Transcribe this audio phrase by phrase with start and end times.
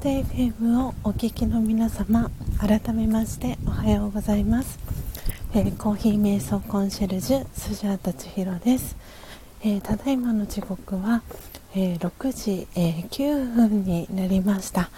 [0.00, 4.78] タ FM をお聞きの皆様改めましておはようございます、
[5.52, 8.96] えー、コーヒー瞑想コンシェルジュスジャータ千尋です、
[9.62, 11.20] えー、ただいまの時刻は、
[11.74, 14.88] えー、6時、え9分になりました、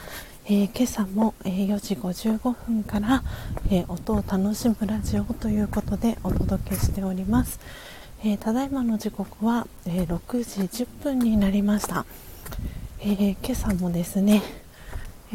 [0.45, 3.25] え今朝も、え4時55分から、
[3.73, 7.59] え音を楽しむラジオということでお届けしております、
[8.25, 12.07] えただいまの時刻は、え6時10分になりました。
[13.01, 14.62] えー、今朝もですね、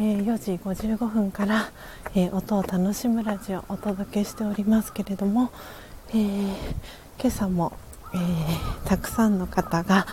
[0.00, 1.72] ー、4時55分から、
[2.14, 5.50] えー、音を楽しむラジオをお届けしておりますけれども、
[6.14, 6.54] え今
[7.24, 7.72] 朝も、
[8.14, 8.18] え
[8.84, 10.06] たくさんの方が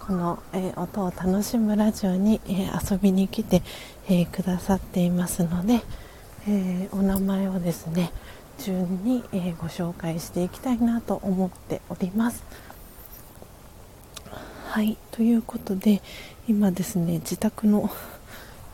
[0.00, 3.62] この、え音を楽しむラジオに、え遊びに来て、
[4.08, 5.82] えくださっていますので、
[6.48, 8.10] えお名前をですね
[8.58, 12.42] 順に、えご紹介していきたいなと思っております。
[14.70, 16.02] はいということで
[16.48, 17.88] 今ですね自宅の、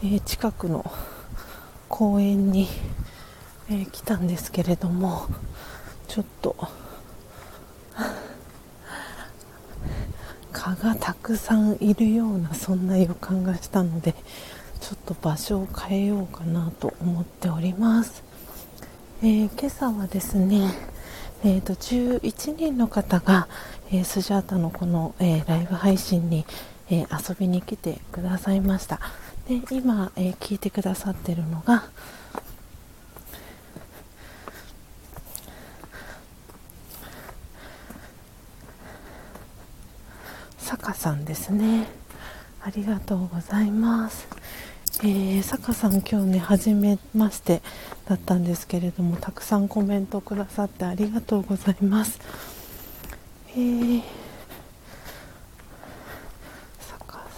[0.06, 0.84] え、近くの
[1.88, 2.68] 公園に、
[3.70, 5.24] え、来たんですけれども
[6.08, 6.54] ちょっと
[10.52, 14.14] 蚊がたくさんいるようなそんな予感がしたので
[14.80, 18.22] ちょっと場所を変えようかなと思っております、
[19.22, 20.70] えー、今朝はですね
[21.46, 23.48] えーと、11人の方が、
[23.90, 26.46] えー、スジャータのこの、えー、ライブ配信に、
[26.90, 28.98] え、遊びに来てくださいました。
[29.48, 31.84] で今、え聞いてくださってるのが
[40.56, 41.86] 坂さんですね。
[42.62, 44.26] ありがとうございます。
[45.02, 47.60] えー、坂さん今日ね初めまして
[48.06, 52.18] だったんですけれどもたくさんコメントくださってありがとうございます。
[53.50, 54.02] えー、
[56.80, 57.28] 坂さん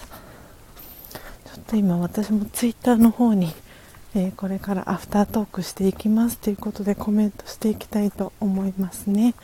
[1.44, 3.52] ちょっと今私もツイッターの方に、
[4.14, 9.34] えー、これからアフタートークしていきますということでコメントしていきたいと思いますね。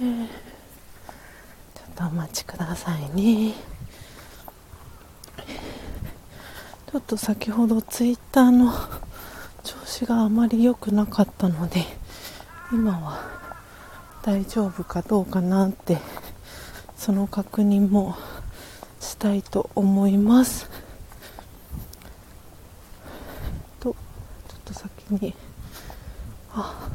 [0.00, 0.32] えー、ちょ
[1.90, 3.52] っとお待ちくださいね。
[6.90, 8.72] ちょっと先ほどツイッターの
[9.62, 11.84] 調子があまり良くなかったので
[12.70, 13.18] 今は
[14.22, 15.98] 大丈夫かどうかなって
[16.96, 18.14] その確認も
[19.02, 20.70] したいと思います。
[23.80, 25.34] とちょっと先に。
[26.54, 26.88] あ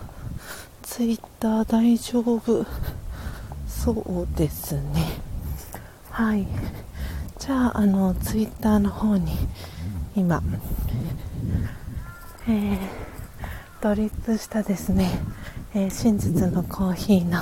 [0.82, 2.66] ツイッター大丈夫。
[3.68, 5.06] そうですね。
[6.10, 6.48] はい。
[7.38, 9.34] じゃああのツイッターの方に
[10.16, 10.42] 今、
[12.48, 12.80] えー、
[13.82, 15.12] ドリップしたですね、
[15.76, 17.40] えー、真実のコーヒーの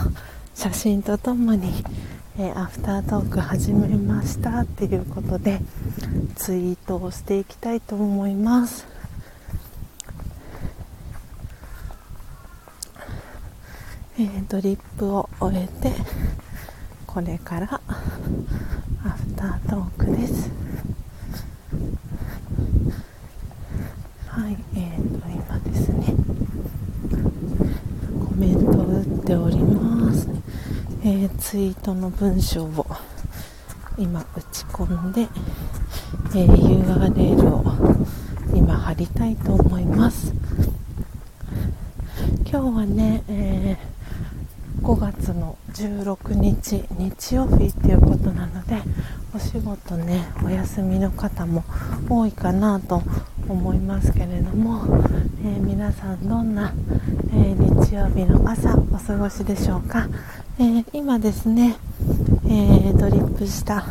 [0.53, 1.71] 写真とともに、
[2.37, 5.61] えー、アフタートーク始めましたっていうことで
[6.35, 8.85] ツイートをしていきたいと思います。
[14.19, 15.93] えー、ドリップを終えて
[17.07, 17.79] これから
[19.05, 20.49] アフタートークです。
[24.27, 26.13] はいえーと今ですね
[28.27, 30.27] コメントを打っております、
[31.07, 32.87] えー、ツイートの文章を
[33.95, 35.27] 今打ち込んで、
[36.31, 37.63] えー、URL を
[38.55, 40.33] 今貼りたいと思います。
[42.49, 43.94] 今日はね、えー、
[44.81, 48.75] 5月の16日日曜日っていうことなので
[49.35, 51.63] お仕事ねお休みの方も
[52.09, 53.01] 多いかなと
[53.49, 54.85] 思いますけれども、
[55.43, 56.73] えー、皆さんどんな、
[57.33, 60.07] えー、日曜日の朝お過ごしでしょうか、
[60.59, 61.77] えー、今ですね、
[62.49, 63.85] えドリップした、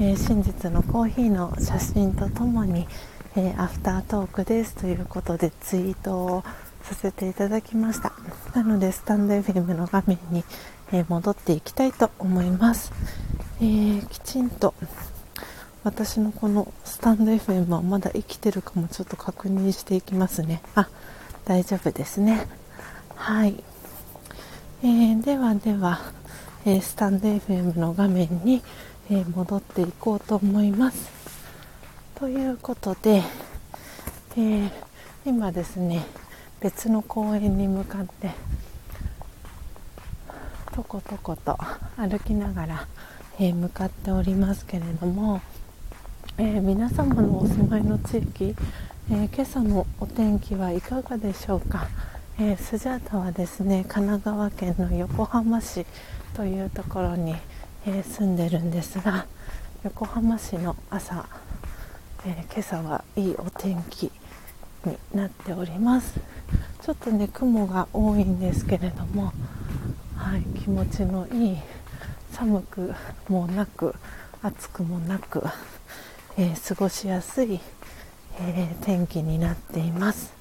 [0.00, 2.88] え真実のコーヒーの写真とともに、
[3.36, 6.44] えアフタートークですということでツイートを
[6.88, 8.12] させていただきました。
[8.54, 10.42] なのでスタンド FM の画面に、
[10.90, 12.92] え戻っていきたいと思います、
[13.60, 14.72] えきちんと
[15.84, 20.62] 私のこのスタンド FM はまだ生きてるかもちょっと確認していきますね。
[20.74, 20.88] あ
[21.44, 22.46] 大丈夫ですね。
[23.14, 23.62] はい、
[24.82, 26.00] えー、ではでは、
[26.64, 28.62] えー、スタンド FM の画面に、
[29.10, 31.10] えー、戻っていこうと思います。
[32.14, 33.22] ということで、
[34.38, 34.70] え
[35.26, 36.06] 今ですね
[36.60, 38.30] 別の公園に向かって
[40.74, 41.58] とことこと
[41.96, 42.86] 歩きながら、
[43.38, 45.40] え向かっておりますけれども
[46.40, 48.54] えー、皆様のお住まいの地域、
[49.10, 51.88] えー、今朝のお天気はいかがでしょうか、
[52.38, 55.84] えー、スジャータはですね神奈川県の横浜市
[56.34, 57.34] というところに、
[57.86, 59.26] え住んでるんですが、
[59.82, 61.28] 横浜市の朝、
[62.24, 64.12] えー、今朝はいいお天気
[64.88, 66.18] になっております。
[66.82, 69.32] ちょっとね雲が多いんですけれども、
[70.16, 71.58] はい、気持ちのいい
[72.32, 72.94] 寒く
[73.28, 73.94] もなく
[74.42, 75.44] 暑くもなく、
[76.36, 77.60] えー、過ごしやすい、
[78.40, 80.32] えー、天気になっています。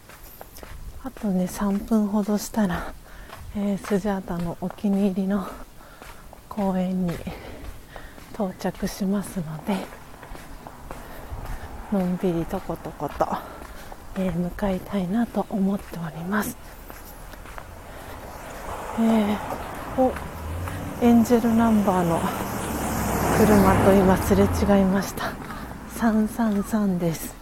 [1.04, 2.94] あとね3分ほどしたら、
[3.56, 5.48] えー、スジャータのお気に入りの
[6.50, 7.14] 公園に
[8.34, 9.76] 到着しますので
[11.92, 13.26] のんびりとことこと、
[14.18, 16.58] えー、向かいたいなと思っております、
[19.00, 20.12] えー、お
[21.02, 22.20] エンジェルナンバーの
[23.38, 25.32] 車と今すれ違いました。
[25.98, 27.36] 333です。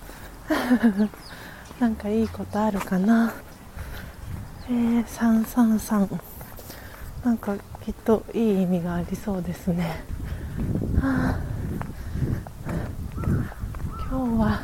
[1.79, 3.33] なんかいいことあるかな？
[4.67, 6.19] えー、333
[7.23, 10.03] なんかきっといい意味がありそうですね、
[10.99, 11.39] はあ、
[14.09, 14.59] 今日は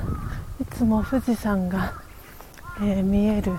[0.72, 1.94] つも富士山が、
[2.78, 3.54] えー、見える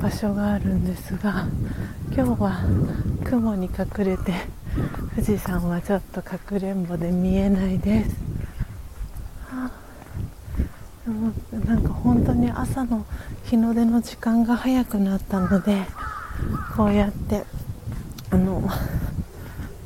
[0.00, 1.46] 場所があるんですが
[2.14, 2.60] 今日は
[3.24, 4.32] 雲に隠れて
[5.14, 8.10] 富士山はちょっとかくれんぼで見えないです、
[9.50, 9.86] はあ
[11.66, 13.04] なんか本当に朝の
[13.44, 15.82] 日の出の時間が早くなったので
[16.76, 17.44] こうやって
[18.30, 18.68] あの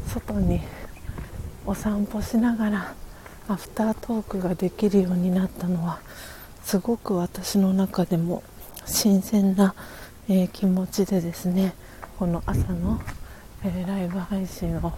[0.06, 0.60] 外に
[1.66, 2.94] お散歩しながら
[3.48, 6.00] アフタートークができるようになったのは
[6.70, 8.44] すごく私の中でも
[8.86, 9.74] 新鮮な、
[10.28, 11.74] えー、気持ちでですね
[12.16, 13.00] この朝の、
[13.64, 14.92] えー、ライブ配信を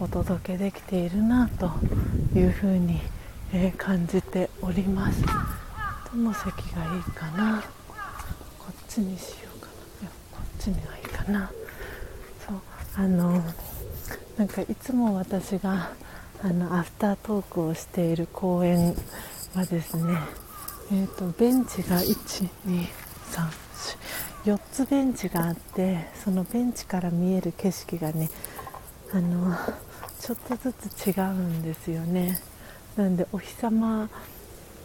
[0.00, 1.70] お届けできているなと
[2.36, 3.00] いうふうに
[3.52, 5.22] えー、感じております。
[6.12, 7.62] どの席がいいかな？
[8.58, 9.72] こっちにしようかな。
[10.00, 11.52] いやこっちにがいいかな。
[12.44, 12.60] そう
[12.96, 13.40] あの
[14.36, 15.92] なんかいつも私が
[16.42, 18.96] あのアフタートークをしている公園
[19.54, 20.18] はですね
[20.92, 21.98] えーと、ベンチが
[24.44, 28.28] 12344つベンチがあってそのベンチから見える景色がね
[29.10, 29.56] あの
[30.20, 32.38] ちょっとずつ違うんですよね。
[32.96, 34.10] なんでお日様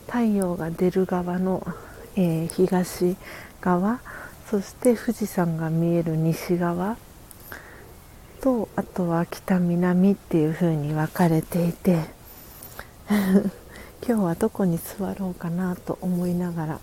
[0.08, 1.68] 太陽が出る側の、
[2.16, 3.18] えー、東
[3.60, 4.00] 側
[4.50, 6.98] そして富士山が見える西側
[8.42, 12.06] とあとは北南っていう風に分かれていて。
[14.06, 16.80] 今日はどこに座ろうかなと思いながら、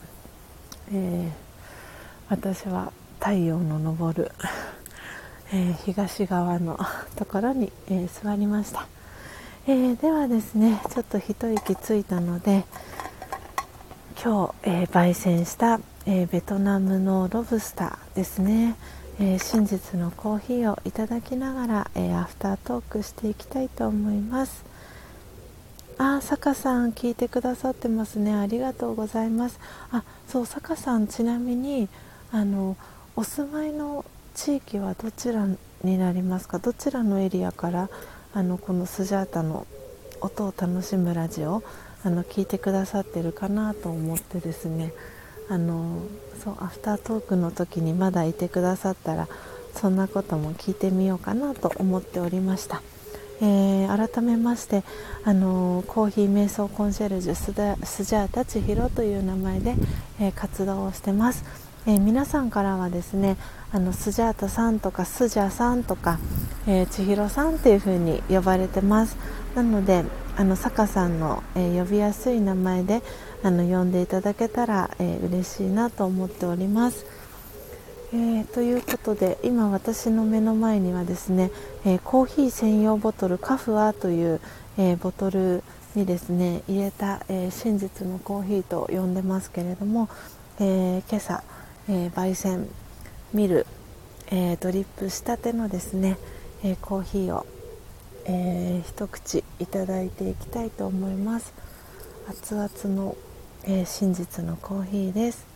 [0.92, 1.30] えー、
[2.28, 4.32] 私は太陽の昇る、
[5.52, 6.78] えー、東側の
[7.16, 8.86] ところに、え座りました。
[9.66, 12.64] えー、ではですねちょっと一息ついたので
[14.22, 18.76] 今日、え、焙煎した、え、ベトナムのロブスターですね、
[19.18, 24.75] え真実のコーヒーをいただきながら、えアフタートークしていきたいと思います
[25.98, 28.34] あ坂さん聞いてくださってますね。
[28.34, 29.58] ありがとうございます。
[29.90, 31.88] あそう坂さんちなみに
[32.32, 32.76] あの
[33.16, 34.04] お住まいの
[34.34, 35.46] 地域はどちら
[35.82, 36.58] になりますか？
[36.58, 37.88] どちらのエリアから
[38.34, 39.66] あのこのスジャータの
[40.20, 41.62] 音を楽しむラジオ
[42.04, 44.92] あの聞いてくださってるかなと思ってですね。
[45.48, 46.02] あの
[46.42, 49.28] そうアフタートークの時にまだいてくださったら
[49.74, 52.82] そんなことも聞いてみようかなと思っておりました、
[53.40, 54.82] えー、改めまして
[55.24, 57.52] あのコーヒー瞑想コンシェルジュス
[58.04, 59.74] ジャータ千尋という名前で、
[60.20, 61.44] えー、活動をしてます。
[61.88, 63.36] え、皆さんからはですね
[63.72, 66.18] あのスジャータさんとかスジャさんとか、
[66.66, 69.16] えー、千尋さんっていう風に呼ばれてます。
[69.54, 70.04] なので
[70.36, 73.02] あの坂さんの、え、呼びやすい名前で
[73.42, 77.06] あの呼んでいただけたら、えー、嬉しいなと思っております、
[78.12, 81.50] えー、ということで今私の目の前にはですね、
[81.84, 84.40] えコーヒー専用ボトルカフアという、
[84.78, 85.64] えボトル
[85.94, 90.08] にですね入れた、え真実のコーヒーと呼んでますけれども、
[90.60, 91.42] え今朝
[91.88, 92.68] えー、焙煎
[93.32, 93.64] ミル、
[94.28, 96.18] えー、ドリップしたてのですね、
[96.64, 97.46] えー、コーヒーを、
[98.24, 101.54] え一口いただいていきたいと思います。
[102.28, 103.16] 熱々の、
[103.64, 105.55] え真実のコーヒーです。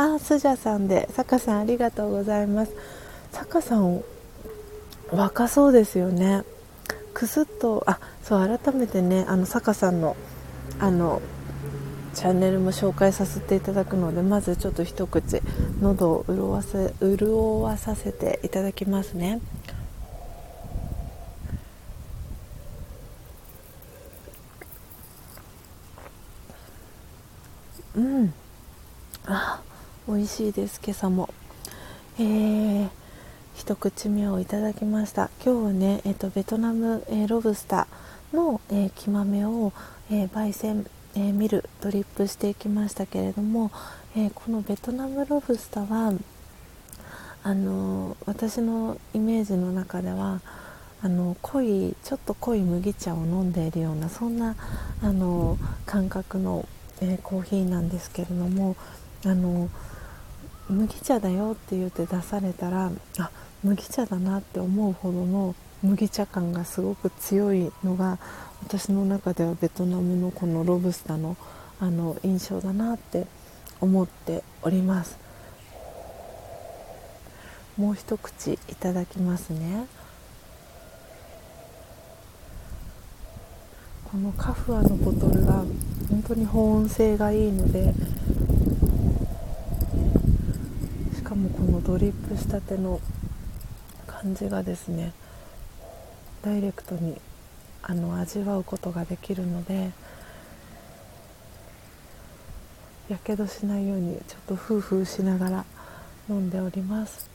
[0.00, 1.08] あスジャさんで。
[1.12, 2.72] 坂さんありがとうございます。
[3.32, 4.00] 坂さん
[5.10, 6.44] 若そうですよね。
[7.12, 10.14] くすっとあそう改めてねあの坂さんの
[10.78, 11.20] あの
[12.14, 15.42] チャンネルも紹介させていただくのでまずちょっと一口
[15.80, 19.40] 喉を潤わせ潤わさせていただきますね。
[27.96, 28.32] うん。
[29.26, 29.60] あ
[30.08, 31.28] 美味しいです今朝も。
[32.18, 32.88] えー、
[33.54, 35.28] 一口目をいただきました。
[35.44, 39.74] 今日はね、えーと、ベトナム、えー、ロブスターの、えー、木豆を、
[40.10, 43.70] えー、焙煎、えー、ミルドリップしていきましたけれども、
[44.16, 46.14] えこのベトナムロブスターは
[47.42, 50.40] あの私のイメージの中では
[51.02, 54.56] あの濃いちょっと濃い麦茶を飲んでいるようなそんな
[55.02, 56.66] あの感覚の、
[57.02, 58.74] えー、コーヒーなんですけれども
[59.26, 59.68] あの
[60.70, 63.30] 麦茶だよって言って出されたらあ
[63.64, 68.18] 麦茶だなって思うほどの麦茶感がすごく強いのが
[68.62, 71.36] 私の中ではベトナムのこのロブスターの
[71.80, 73.26] あの印象だなって
[73.80, 75.16] 思っております。
[77.76, 79.86] もう一口いただきますね。
[84.10, 85.64] このカフアのボトルが
[86.10, 87.94] 本当に保温性がいいので
[91.28, 93.02] かもこのドリップしたての
[94.06, 95.12] 感じがですね
[96.40, 97.20] ダイレクトに
[97.82, 99.90] あの味わうことができるので
[103.10, 105.64] やけどしないようにちょっとフーフーしながら
[106.30, 107.28] 飲んでおります。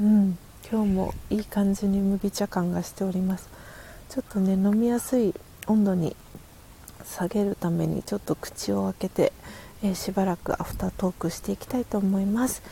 [0.00, 0.38] うん
[0.70, 3.50] 今日もいい感じに麦茶感がしております。
[4.08, 5.34] ちょっとね飲みやすい
[5.66, 6.16] 温度に
[7.04, 9.32] 下げるためにちょっと口を開けて、
[9.82, 12.62] えー、しばらくアフタートークしていきたいと思います、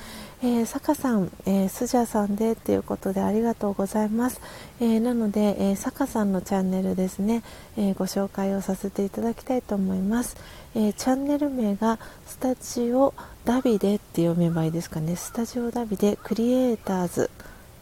[0.43, 4.41] えー、坂さん、えー、スジャさんでということでありがとうございます、
[4.81, 7.43] えー、なので、えー、坂さんのチャンネルですね、
[7.77, 10.37] えご紹介をさせていただきたいと思います、
[10.75, 13.13] えチャンネル名がスタジオ
[13.45, 15.17] ダビデって読めばいいですかね。
[15.17, 17.31] スタジオダビデクリエイターズ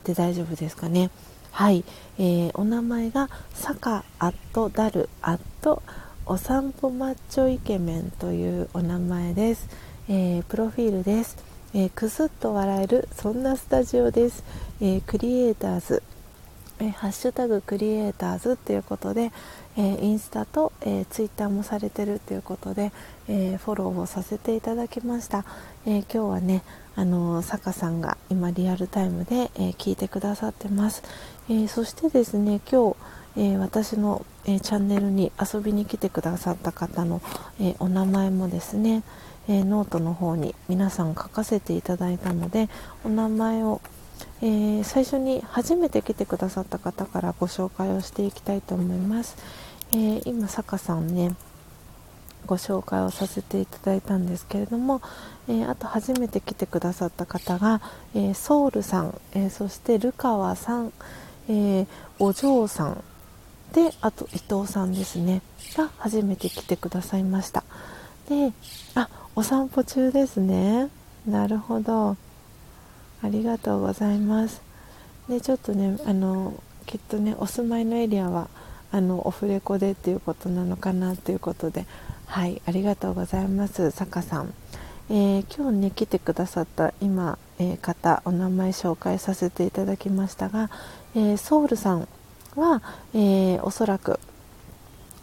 [0.05, 1.11] で大丈夫ですかね。
[1.51, 1.85] はい、
[2.19, 5.83] えお名前が坂アットダルアット
[6.31, 9.67] お散歩マッチョイケメンというお名前です、
[10.11, 11.39] えプロフィールです。
[11.73, 14.45] えー、くすっと笑えるそんなスタジオです、
[14.83, 16.03] えー、クリエイターズ、
[16.81, 19.33] えー、ハッシュタグクリエイターズということで、
[19.79, 22.93] えインスタと、えツイッターもされてるということで、
[23.27, 25.47] えフォローをさせていただきました、
[25.87, 26.63] え今日はね
[26.95, 31.03] あの坂さんが今リアルタイムで、え聞いてくださってます、
[31.49, 32.97] えそしてですね今日
[33.37, 37.21] えー、私の、えー、チャンネルに遊びに来てくださった方の、
[37.61, 39.03] えー、お名前もですね、
[39.49, 42.69] えノートの方に皆さん書かせていただいたので
[43.03, 43.81] お名前を、
[44.43, 49.37] え、最初に初めて来てくださった方からご紹介をしていきたいと思います、
[49.93, 51.35] えー、今坂さんね
[52.47, 55.01] ご紹介をさせていただいたんですけれども、
[55.49, 57.81] えー、あと初めて来てくださった方が、
[58.15, 60.93] えソウルさん、えそしてルカワさん、
[61.49, 61.87] え
[62.19, 63.05] お嬢さん
[63.75, 65.43] であと伊藤さんですね。
[65.77, 67.65] が初めて来てくださいました。
[68.29, 68.53] で
[68.95, 70.89] あお散歩中ですね。
[71.27, 72.17] なるほど。
[73.23, 74.63] ありがとうございます。
[75.29, 76.55] でちょっとねあの
[76.87, 78.49] きっとねお住まいのエリアは
[78.91, 81.87] あのオフレコでっていうことなのかなということで。
[82.29, 84.53] はいありがとうございます坂さん、
[85.09, 90.69] えー、今日ね来てくださった今、えー、方お名前紹介させていただきましたが、
[91.17, 92.09] えー、ソウルさん。
[92.57, 92.83] は、
[93.15, 94.19] えー、おそらく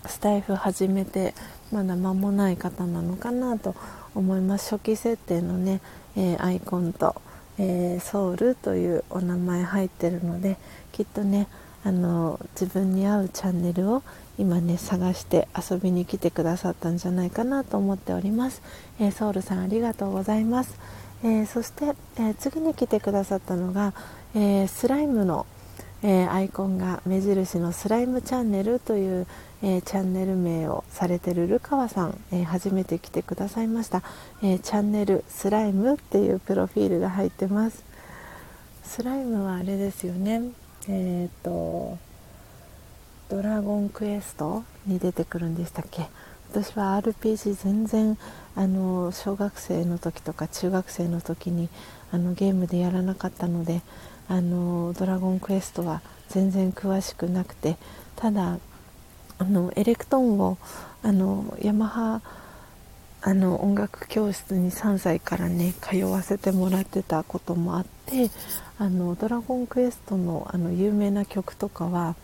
[0.05, 1.33] スタイフ始めて
[1.71, 3.75] まだ間もない方なのかなと
[4.13, 4.69] 思います。
[4.75, 5.81] 初期設定のね、
[6.15, 7.15] えー、アイコンと、
[7.57, 10.57] えー、ソウルというお名前入ってるので
[10.91, 11.47] きっとね
[11.83, 14.03] あの自分に合うチャンネルを
[14.37, 18.61] 今ね探して遊びに来てくださったんじゃないかなと思っております、
[18.99, 20.77] えー、ソウルさんありがとうございます、
[21.23, 23.93] えそして、え次に来てくださったのが、
[24.35, 25.45] えスライムの、
[26.03, 29.27] えアイコンが目印のスライムチャンネルという、
[29.63, 34.03] えー、チャンネル名をされてるルカワさん、えー、初めて来てくださいました、
[34.43, 37.83] え、チャンネルスライムっていうプロフィールが入ってます。
[38.83, 40.41] スライムはあれですよね。
[40.87, 41.97] えっ、と
[43.27, 46.05] ドラゴンクエストに出てくるんでしたっけ？
[46.51, 48.17] 私は RPG 全然
[48.55, 51.67] あの小学生の時とか中学生の時に
[52.11, 53.81] あのゲームでやらなかったので
[54.27, 57.77] あのドラゴンクエストは全然詳しくなくて
[58.15, 58.59] ただ
[59.37, 60.57] あのエレクトーンを
[61.03, 62.21] あのヤマハ
[63.21, 68.29] あの音楽教室に3歳からね通わせてもらってたこともあって
[68.77, 72.15] あのドラゴンクエストのあの有名な曲とかは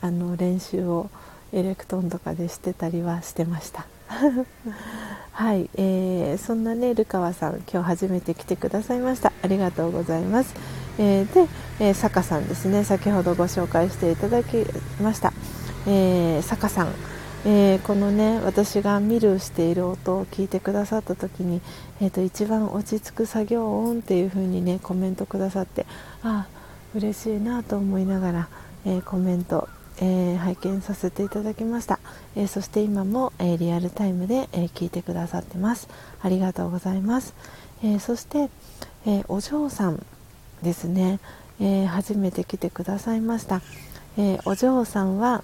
[0.00, 1.10] あの練習を
[1.52, 3.86] エレクトーンとかでしてたりはしてました。
[5.32, 9.32] はい、えー、そんなねルカワさん今日初めて来てくださいました。
[9.42, 10.54] ありがとうございます、
[10.98, 11.48] えー、で、
[11.80, 12.84] えー、坂さんですね。
[12.84, 14.64] 先ほどご紹介していただき
[15.00, 15.32] ました。
[15.86, 16.88] えー、坂さん、
[17.44, 21.60] えー、このね私が見るしている音を聞いてくださった時に、
[22.00, 25.86] えーと、一番落ち着く作業音っていう風にねコメントくださって
[26.24, 26.48] あ
[26.96, 28.48] 嬉しいなと思いながら、
[28.84, 29.68] え、コメント、
[29.98, 31.98] えー、拝見させていただきました、
[32.34, 35.88] えそして今も、えリアルタイムで、え聞いてくださってます。
[36.22, 37.34] ありがとうございます、
[37.84, 38.48] えそして、
[39.04, 40.06] えお嬢さん。
[40.62, 41.20] ですね、
[41.60, 43.62] え初めて来てくださいました、
[44.16, 45.42] えお嬢さんは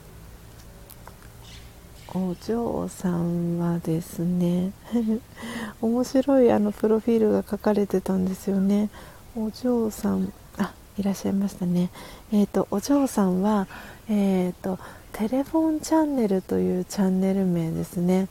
[2.15, 4.73] お嬢さんはですね
[5.81, 8.91] 面白いあのプロフィールが書かれてたんですよね。
[9.35, 11.91] お嬢さんあいらっしゃいましたね。
[12.31, 13.67] えっ、ー、とお嬢さんは
[14.11, 14.79] えっ、ー、と
[15.13, 18.29] テレフォンチャンネルというチャンネル名ですね。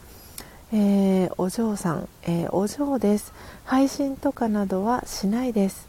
[0.71, 3.33] えー、お嬢さん、えお嬢です。
[3.65, 5.87] 配信とかなどはしないです、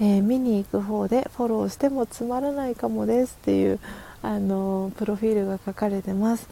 [0.00, 3.78] え見に行く方でフォローしてもつまらないかもですっていう
[4.22, 6.48] あのプロフィールが書かれてます。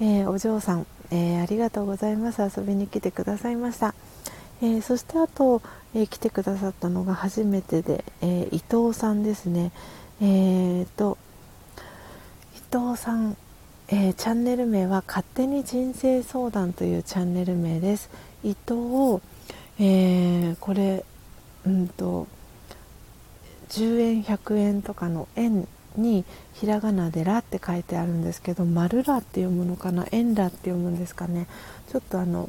[0.00, 2.42] えー、お嬢さん、えー、ありがとうございます。
[2.42, 3.94] 遊びに来てくださいました、
[4.60, 5.62] えー、そしてあと、
[5.94, 9.70] え来てくださったのが初めてで、え伊藤さんですね。
[10.20, 11.16] えーと
[12.56, 13.36] 伊藤さん、
[13.88, 18.10] えチャンネル名は勝手に人生相談というチャンネル名です。
[18.42, 19.22] 伊藤、
[19.78, 21.04] えーこれ
[21.64, 22.26] うんと
[23.74, 26.24] 10円100円とかの円に
[26.54, 31.46] ひらがなで「ら」って書いてあるんですけど「丸ら」って読むのかな「円ら」って読むんですかね？
[31.90, 32.48] ちょっとあの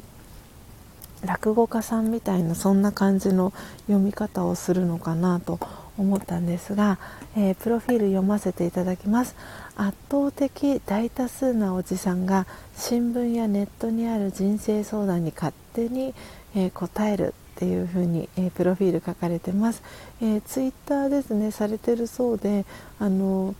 [1.24, 3.52] 落語家さんみたいなそんな感じの
[3.86, 5.58] 読み方をするのかなと
[5.98, 6.98] 思ったんですが、
[7.34, 9.34] えー、プロフィール読ませていただきます。
[9.76, 12.46] 圧倒的大多数なおじさんが
[12.76, 16.14] 新聞やネットにある人生相談に勝手に、
[16.54, 19.82] えー、答えるっていうふうに、えー、プロフィール書かれてます、
[20.20, 22.66] えー、ツイッターですねされてるそうで
[22.98, 23.54] あの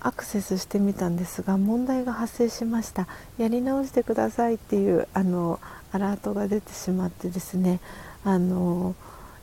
[0.00, 3.08] アクセスしてみたんですが問題が発生しました。
[3.38, 5.58] やり直してくださいっていうあの
[5.92, 7.80] アラートが出てしまってですね
[8.22, 8.94] あの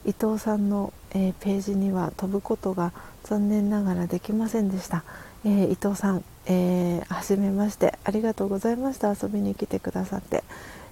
[0.05, 5.03] 伊藤さんの、えー、ページには飛ぶことが残念ながらできませんでした、
[5.43, 9.09] えー、伊藤さん、えー、はじめましてありがとうございました。
[9.11, 10.43] 遊びに来てくださって、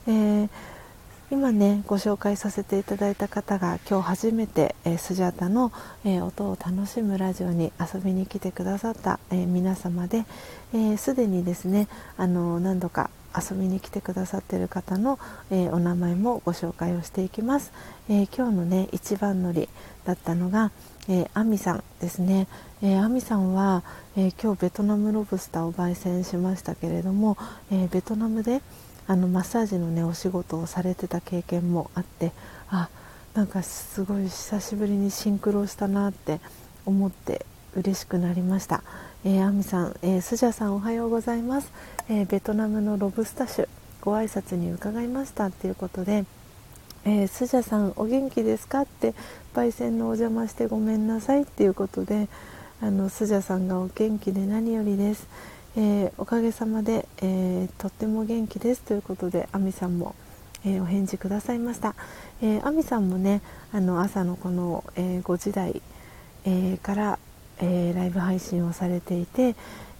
[0.07, 0.49] えー
[1.31, 5.71] 今ねご紹介させていただいた方が今日初めて、えー、スジャータの、
[6.03, 10.25] えー、音を楽しむラジオに遊びに来てくださった、えー、皆様で
[10.97, 11.87] すで、にですね
[12.17, 15.19] あの何度か遊びに来てくださっている方の、
[15.51, 17.71] えお名前もご紹介をしていきます、
[18.09, 19.69] え今日のね一番乗り
[20.03, 20.71] だったのが、
[21.07, 22.47] えー、アミさんですね、
[22.81, 23.83] えー、アミさんは、
[24.17, 27.37] え今日ベトナムロブスターを焙煎しましたけれども、
[27.71, 28.63] えベトナムで
[29.09, 32.31] あのマッサージのねお仕事をされてた経験もあって
[32.69, 32.89] あ
[33.33, 36.39] なんかすごい久しぶりにシンクロしたなって
[36.85, 37.43] 思って
[37.75, 38.83] 嬉しくなりました、
[39.25, 41.73] えー、アミさん、えー、スジャさんおはようございます、
[42.07, 43.67] えー、ベトナムのロブスタッシュ
[44.01, 46.25] ご挨拶に伺いましたっていうことで
[47.05, 49.15] えー、スジャさんお元気ですかって
[49.55, 52.27] 焙煎のお邪魔してごめんなさいっていうことで
[52.81, 55.27] あのスジャさんがお元気で何よりです、
[55.77, 58.81] えー、おかげさまで、えー、とっても元気です。
[58.81, 60.15] ということで亜美さんも、
[60.65, 61.95] えー、お返事くださいました、
[62.41, 63.41] 亜美さんもね
[63.71, 65.81] あの朝のこの、え5時台、
[66.45, 67.19] えから、
[67.59, 69.55] えライブ配信をされていて、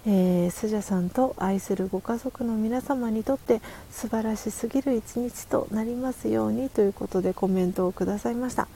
[0.06, 8.68] えスジャさんと愛するご家族の皆様にとって素晴らしすぎる一日となりますようにということでコメントをくださいました。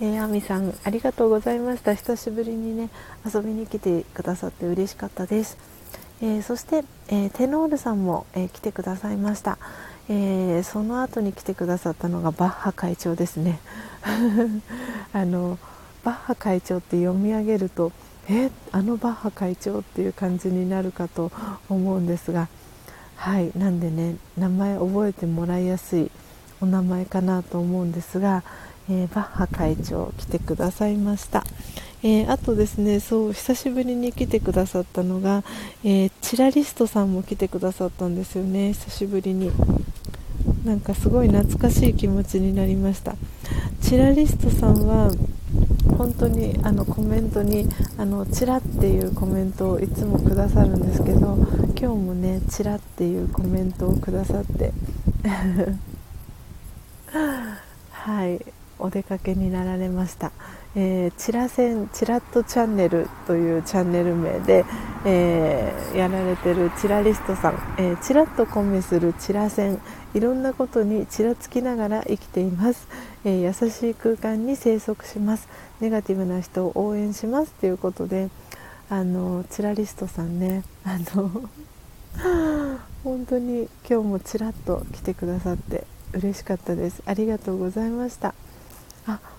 [0.00, 1.94] えー、アさんありがとうございました。
[1.94, 2.90] 久しぶりにね
[3.24, 5.73] 遊びに来てくださって嬉しかったです。
[6.22, 9.58] えー、そして、えー、テノールさんも、えー、来てくださいました、
[10.08, 13.58] えその後に来てくださったのがバッハ会長ですね。
[15.12, 15.58] あの
[16.04, 17.90] バッハ会長って読み上げると
[18.28, 21.32] えあのバッハ会長っていう感じになるかと
[21.68, 22.48] 思うんですが
[23.16, 26.10] はいなんでね名前覚えてもらいやすい
[26.60, 28.42] お名前かなと思うんですが、
[28.88, 31.44] えバッハ会長来てくださいました、
[32.06, 35.42] えー、あとですねそう久しぶりに来てくださったのが、
[35.82, 39.50] えー、チラリストさんも来てくださったんですよね久しぶりに。
[40.66, 43.16] なんかすごい懐かしい気持ちになりました。
[43.82, 45.10] チラリストさんは
[45.96, 47.66] 本当にあのコメントに
[47.98, 51.36] あのチラっていうコメントをいつもくださるんですけど
[51.74, 54.72] 今日もねチラっていうコメントをくださって。
[57.90, 58.44] はい
[58.78, 60.32] お出かけになられました。
[60.76, 64.64] えー、チラセンチラットチャンネルというチャンネル名で、
[65.04, 69.80] えー、やられてるチラリストさん、えー、チラッとコメするチラセン。
[70.14, 72.86] いろんなことにちらつきながら生きています、
[73.24, 75.48] え優しい空間に生息します。
[75.80, 77.52] ネガティブな人を応援します。
[77.54, 78.30] ということで
[78.88, 80.62] あのチラリストさんね。
[80.84, 81.30] あの
[83.02, 87.02] 本当に今日もちらっと来てくださって嬉しかったです。
[87.06, 88.34] ありがとうございました。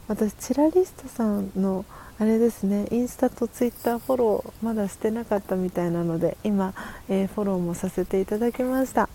[0.07, 1.85] 私チラリストさんの
[2.17, 6.73] あれですねインスタとツイッターフォローまだしてなかったみたいなので今、
[7.09, 9.09] えー、フォローもさせていただきました、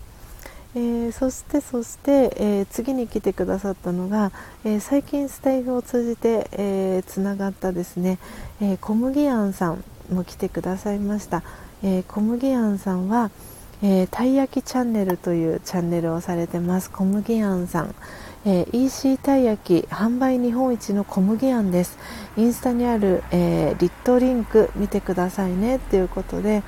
[0.75, 4.33] えー、そしてそして、えー、次に来てくださったのが、
[4.65, 6.45] え最近スタイフを通じて
[7.07, 8.19] つな、えー、がったですね、
[8.61, 11.43] え小麦あんさんも来てくださいました、
[11.83, 13.31] え小麦あんさんは、
[13.83, 16.91] えたい焼きチャンネルというチャンネルをされてます。
[16.91, 17.95] 小麦あんさん。
[18.45, 21.99] えー、EC たい焼き販売日本一の小麦あんです。
[22.37, 25.77] インスタにある、えー、リットリンク見てくださいね。
[25.77, 26.63] っていうことで。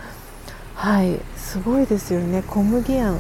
[0.75, 1.19] はい。
[1.37, 2.43] すごいですよね。
[2.47, 3.19] 小麦あん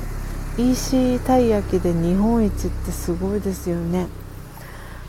[0.59, 4.06] EC たい焼きで日本一ってすごいですよね。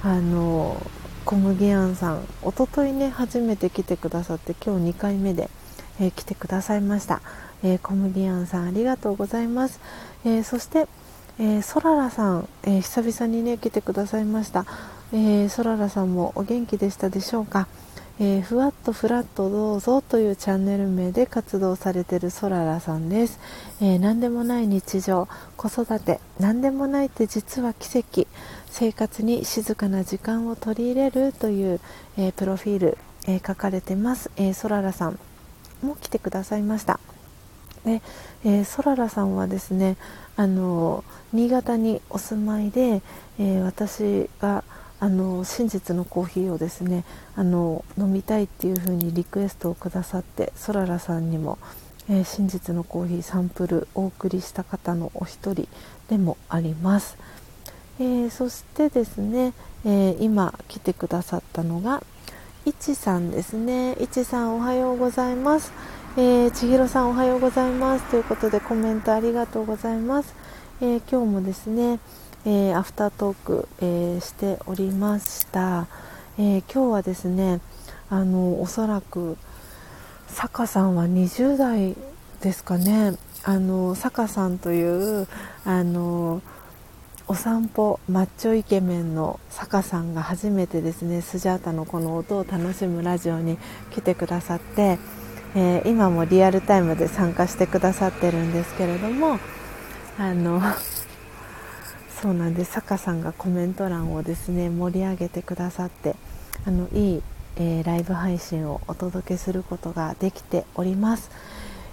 [0.01, 0.81] あの
[1.25, 2.25] 小麦あんさん。
[2.41, 5.49] おとといね初めて来てくださって今日2回目で、
[5.99, 7.21] えー、来てくださいました、
[7.63, 9.79] え小麦あんさんありがとうございます、
[10.25, 10.87] えそして
[11.39, 14.65] えー、ソララさん、えー、久々にね来てくださいました、
[15.11, 17.67] えー、ソララさんもお元気でしたでしょうか、
[18.19, 23.39] えー、ふわっとフラットどうぞというチャンネル名で活動されているソララさんです、
[23.81, 25.27] えー、何でもない日常
[25.57, 28.27] 子育て何でもないって実は奇跡。
[28.69, 31.79] 生活に静かな時間を取り入れるという、
[32.17, 35.19] えプロフィール、え書かれてます、えソララさん
[35.83, 36.99] も来てくださいました。
[37.85, 38.01] で、
[38.45, 39.97] えー、ソララさんはですね
[40.35, 43.01] あの新潟にお住まいで、
[43.39, 44.63] えー、私が
[44.99, 47.03] あの真実のコーヒーをですね
[47.35, 51.57] あの飲みたいっていう風にリクエストをくださってソララさんにも、
[52.09, 55.67] えー、真実のコーヒーサンプルをお送りした方のお一人
[56.09, 57.17] でもあります、
[57.99, 59.53] えー、そしてですね、
[59.85, 62.01] え今来てくださったのが
[62.65, 63.93] いちさんですね。
[63.99, 65.73] いちさんおはようございます。
[66.15, 68.05] えー、千尋さんおはようございます。
[68.11, 70.35] ということでコメントありがとうございます、
[70.79, 71.99] えー、今日もですね、
[72.45, 75.87] えー、アフタートーク、えしておりました、
[76.37, 77.61] え今日はですね
[78.11, 79.37] あのおそらく
[80.27, 81.95] 坂さんは20代
[82.41, 83.17] ですかね。
[83.43, 85.27] あの坂さんという
[85.65, 86.43] あの
[87.27, 93.57] お散歩マッチョイケメンの坂さんが初めてですねスジャータのこの音を楽しむラジオに
[93.91, 94.99] 来てくださって
[95.55, 99.39] えー、今もリアルタイムで参加してくださってるんですけれども
[100.17, 100.61] あの
[102.21, 102.71] そうなんです。
[102.71, 106.15] 坂さんがコメント欄をですね盛り上げてくださって
[106.65, 107.23] あのいい、
[107.57, 111.29] えー、ライブ配信をお届けすることができております、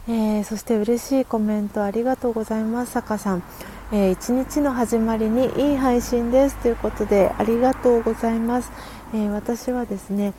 [0.08, 2.92] えー、そして嬉しいコメントありがとうございます。
[2.92, 3.42] 坂さん、
[3.92, 8.70] えー、一日の始まりにいい配信ですということでありがとうございます、
[9.12, 10.32] え私はですね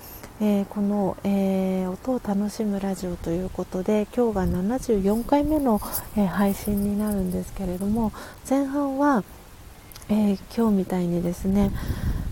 [0.43, 5.79] えー、この、えー、音を楽しむラジオということで今日が74回目の、
[6.17, 8.11] えー、配信になるんですけれども
[8.49, 9.23] 前半は、
[10.09, 11.69] え今日みたいにですね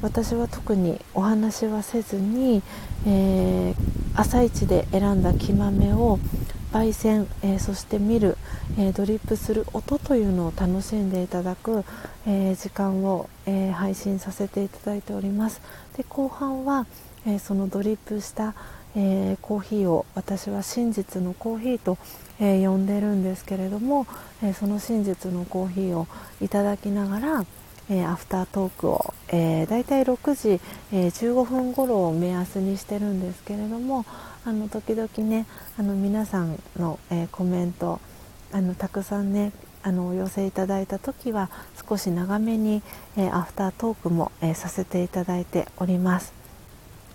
[0.01, 2.63] 私は特にお話はせずに、
[3.05, 3.75] え
[4.15, 6.19] 朝一で選んだ木豆を
[6.73, 8.37] 焙煎、えそして見る、
[8.77, 11.83] えドリップする音というのを楽しんでいただく、
[12.25, 15.61] え時間を、え配信させていただいております。
[15.95, 16.87] で後半は
[17.25, 18.53] えー、そのドリップした、
[18.95, 21.97] えー、コーヒーを私は真実のコーヒーと、
[22.39, 24.07] え、呼んでるんですけれども、
[24.41, 26.07] えその真実のコーヒーを
[26.41, 27.45] いただきながら、
[27.89, 30.61] えアフタートークを、えー、だいたい6時、
[30.93, 34.05] え15分頃を目安にしてるんですけれども
[34.45, 35.45] あの時々ね
[35.77, 37.99] あの皆さんの、えコメント
[38.51, 39.51] あのたくさんね
[39.83, 41.49] あのお寄せいただいた時は
[41.89, 42.81] 少し長めに、
[43.17, 46.38] えアフタートークも、えさせていただいております。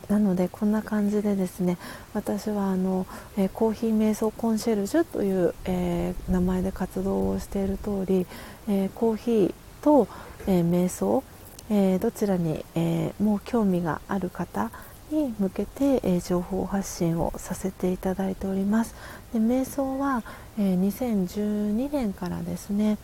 [0.08, 1.78] なのでこんな感じでですね
[2.12, 3.06] 私はあの、
[3.36, 8.26] えー、コーヒー瞑想コンシェルジュという、えー、名前で活動をしている通り、
[8.68, 10.08] えー、コーヒーと、
[10.46, 11.22] え瞑想、
[11.68, 14.70] えどちらに、えもう興味がある方
[15.10, 18.94] に向けて、え情報発信をさせていただいております。
[19.34, 20.22] で瞑想は、
[20.58, 22.96] え2012年からですね、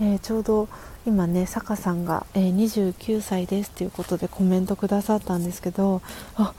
[0.00, 0.68] えちょうど
[1.06, 6.00] 今ね坂さんが、えー、29歳ですということでコメントくださったんですけど
[6.36, 6.54] あ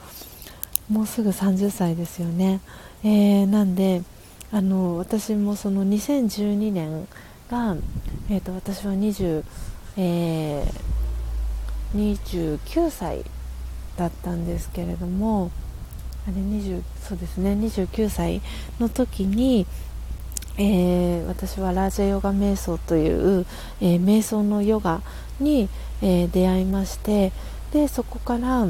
[0.90, 2.62] もうすぐ30歳ですよね、
[3.04, 4.04] えー、なんで
[4.52, 7.08] あの私もその2012年
[7.50, 7.76] が、
[8.30, 9.44] えーと、私は20、
[9.98, 13.26] えー、29歳
[13.98, 15.52] だったんですけれども
[16.28, 18.42] あれ20そうですね29歳
[18.80, 19.66] の時に、
[20.58, 23.46] えー、私はラージャヨガ瞑想という、
[23.82, 25.02] えー、瞑想のヨガ
[25.40, 25.70] に、
[26.02, 27.32] えー、出会いまして
[27.72, 28.68] でそこから、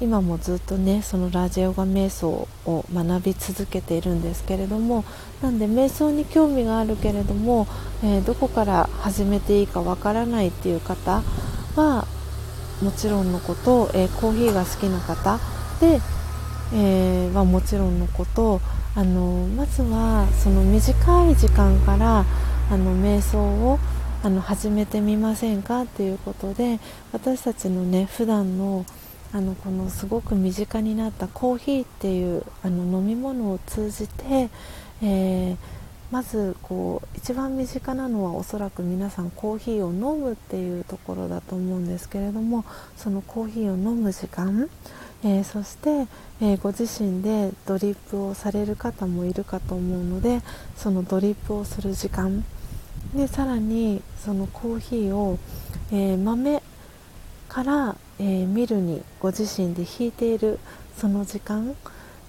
[0.00, 5.04] 今もずっとねそのラジオガ瞑想を学び続けているんですけれども
[5.42, 7.66] なんで瞑想に興味があるけれども、
[8.02, 11.22] え、どこから始めていいかわからないっていう方
[11.76, 12.06] は
[12.82, 15.38] もちろんのこと、え、コーヒーが好きな方
[15.80, 16.00] で、
[16.72, 18.62] えー、はもちろんのこと
[18.94, 22.24] あのまずはその短い時間から
[22.70, 23.78] あの瞑想を
[24.22, 26.78] あの始めてみませんかっていうことで
[27.12, 28.84] 私たちのね普段の
[29.32, 34.50] あのこのすごく身近になったコーヒーっていうあの飲み物を通じて、
[35.02, 35.56] えー、
[36.10, 42.64] まずこう一番身近なのはおそらく皆さんコーヒーを飲むっていうところだと思うんですけれども
[42.96, 44.68] そのコーヒーを飲む時間、
[45.22, 46.06] えー、そして、
[46.40, 50.40] えー、ご自身でドリップをされる方もいるかと思うので
[50.76, 52.44] そのドリップをする時間。
[53.14, 55.38] でさらにそのコーヒーを、
[55.90, 56.62] えー、豆
[57.48, 60.58] から、えー、ミルにご自身で引いている
[60.96, 61.74] その時間、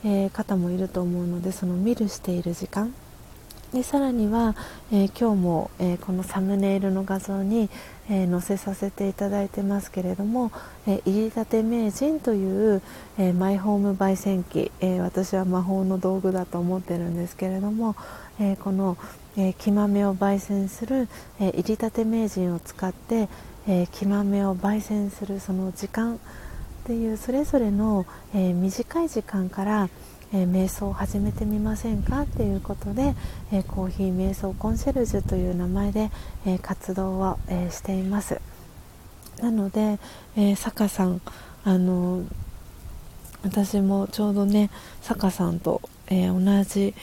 [0.03, 2.93] え、方もいると思うのでそのミルしている時間。
[3.73, 4.53] でさらには、
[4.91, 7.69] えー、今日も、えー、このサムネイルの画像に、
[8.09, 10.51] えー、載せさせていただいてますけれども、
[10.85, 12.81] え入り立て名人という、
[13.17, 17.95] えマイホーム焙煎機、え私は魔法の道具だと思ってるんですけれども、
[18.41, 18.97] えこの、
[19.37, 21.07] え木豆を焙煎する、
[21.39, 23.29] え入り立て名人を使って、
[23.69, 26.17] え木豆を焙煎するその時間っ
[26.83, 29.89] ていうそれぞれの、え短い時間から
[30.33, 32.21] えー、瞑想を始めてみませんか？
[32.21, 33.15] っていうことで、
[33.51, 36.09] えー、コーヒー瞑想コンシェルジュという名前で、
[36.45, 38.39] えー、活動を、えしています。
[39.41, 39.99] なので、
[40.37, 41.21] え坂さん
[41.63, 42.23] あの
[43.43, 44.69] 私もちょうどね
[45.01, 46.93] 坂さんと、え同じ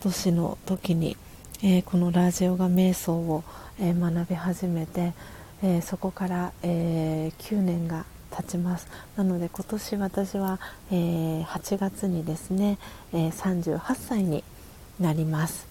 [0.00, 1.16] 年の時に、
[1.62, 3.44] えこのラジオが瞑想を、
[3.78, 5.12] え学び始めて、
[5.62, 8.86] えそこから、え9年が経ちます。
[9.16, 10.58] なので今年私は、
[10.90, 12.78] えー、8月にですね、
[13.12, 14.44] えー、38歳に
[14.98, 15.66] なります。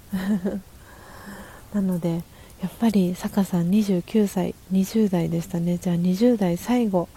[1.74, 2.24] なので
[2.62, 5.78] やっぱり坂さん29歳20代でしたね。
[5.78, 7.08] じゃあ20代最後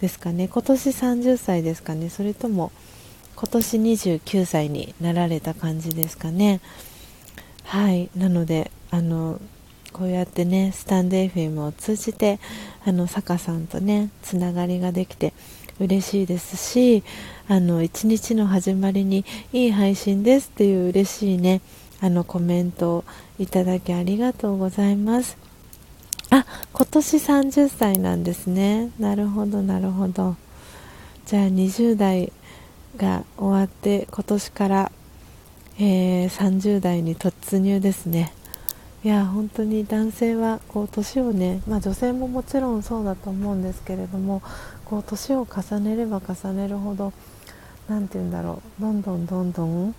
[0.00, 0.48] ですかね。
[0.48, 2.08] 今年30歳ですかね。
[2.08, 2.72] それとも
[3.34, 6.60] 今年29歳になられた感じですかね。
[7.64, 8.08] はい。
[8.16, 9.40] なのであの
[9.96, 12.38] こうやってねスタンド FM を通じて
[12.84, 15.32] あの坂さんとねつながりができて
[15.80, 17.02] 嬉しいですし
[17.48, 19.24] あの一日の始まりに
[19.54, 21.62] いい配信ですっていう嬉しいね
[22.02, 23.04] あのコメントを
[23.38, 25.38] いただきありがとうございます。
[26.28, 26.44] あ
[26.74, 28.90] 今年30歳なんですね。
[28.98, 30.36] なるほどなるほど。
[31.24, 32.34] じゃあ20代
[32.98, 34.92] が終わって今年から、
[35.78, 38.34] えー、30代に突入ですね。
[39.06, 44.42] いや本当に男性はこう年をね、まあ、女性ももちろんそうだと思うんですけれども
[44.84, 47.12] こう年を重ねれば重ねるほど
[47.88, 49.94] 何て言うんだろうどんどんどんどん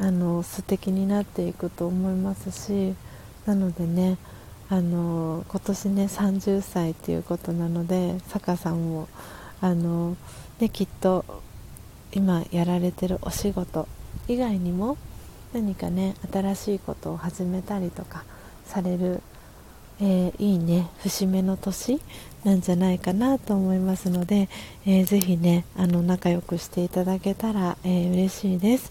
[0.00, 2.96] あの素敵になっていくと思いますし
[3.46, 4.18] なのでね
[4.68, 9.06] あの今年ね30歳ということなので坂さんも
[9.60, 10.16] あの、
[10.58, 11.24] ね、きっと
[12.12, 13.86] 今やられてるお仕事
[14.26, 14.98] 以外にも
[15.54, 18.24] 何かね新しいことを始めたりとか
[18.66, 19.22] される、
[20.00, 22.00] えー、いいね節目の年
[22.42, 24.48] なんじゃないかなと思いますので、
[24.84, 28.90] えー、ぜひねあの仲良くしていただけたら、えー、嬉しいです、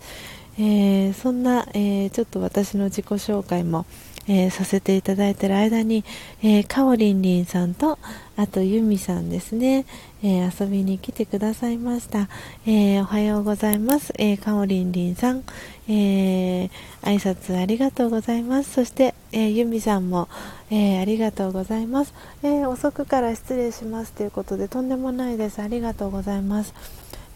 [0.57, 3.85] えー、そんな、えちょっと私の自己紹介も
[4.28, 6.04] えー、させていただいている間に、
[6.41, 8.00] えー、かおりんりんさんと
[8.36, 9.86] あとゆみさんですね、
[10.24, 12.30] えー、遊びに来てくださいました、
[12.66, 15.44] えおはようございます、えかおりんりんさん、
[15.88, 16.70] え
[17.02, 18.72] 挨拶ありがとうございます。
[18.72, 20.30] そして、えゆみさんも、
[20.72, 25.62] えありがとうございます、え遅くから失礼しますということでとんでもないです。
[25.62, 26.74] ありがとうございます。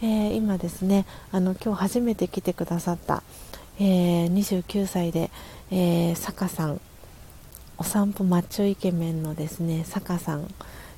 [0.01, 3.21] え今ですねあの今日初めて来てくださった、
[3.79, 5.29] えー、29歳で、
[5.71, 6.81] えー、坂さん。
[7.79, 10.51] お散歩マッチョイケメンのですね坂さん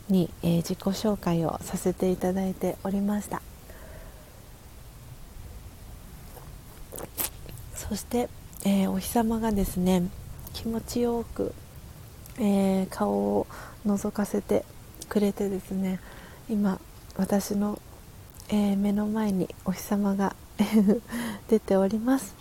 [0.07, 3.41] に、えー、自己紹介をさせていただいておりました。
[7.76, 8.30] そして、
[8.65, 10.03] えー、お日様がですね
[10.53, 11.53] 気持ちよく、
[12.38, 13.47] えー、顔を
[13.85, 14.64] 覗かせて
[15.10, 15.99] くれてですね
[16.49, 16.80] 今
[17.18, 17.80] 私の、
[18.49, 20.35] え目の前にお日様が
[21.49, 22.39] 出ております。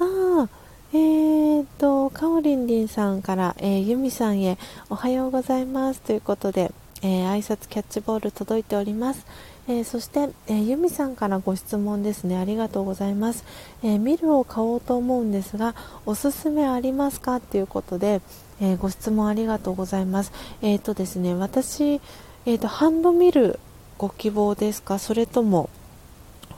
[0.00, 0.04] あ
[0.44, 0.48] あ
[0.92, 4.56] えーと、かおりんりんさんから、えー、ゆみさんへ
[4.88, 6.72] おはようございますということで、
[7.02, 9.26] えー、挨拶キャッチボール届いております。
[9.66, 12.38] えー、そして、えー、ゆみさんからご質問ですね。
[12.38, 13.44] ありがとうございます。
[13.82, 15.74] えー、ミルを買おうと思うんですが、
[16.06, 18.22] おすすめありますかということで、
[18.60, 20.32] えご質問ありがとうございます。
[20.62, 22.00] えっ、とですね、私、
[22.46, 23.58] えっ、と、ハンドミル
[23.98, 24.98] ご希望ですか？
[24.98, 25.68] それとも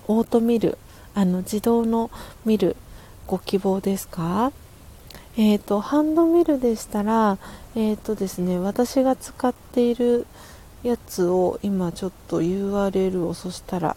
[0.08, 0.78] オートミル
[1.14, 2.10] あの自動の
[2.44, 2.76] ミル
[3.30, 4.50] ご希望ですか？
[5.36, 7.38] えーと、ハンドミルでしたら、
[7.76, 10.26] えーとですね、私が使っている
[10.82, 13.94] やつを今ちょっと URL をそしたら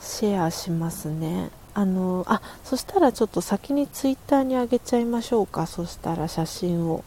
[0.00, 1.50] シェアしますね。
[1.74, 5.66] あのあそしたらちょっと先にツイッターにあげちゃいましょうか。
[5.66, 7.02] そしたら写真を。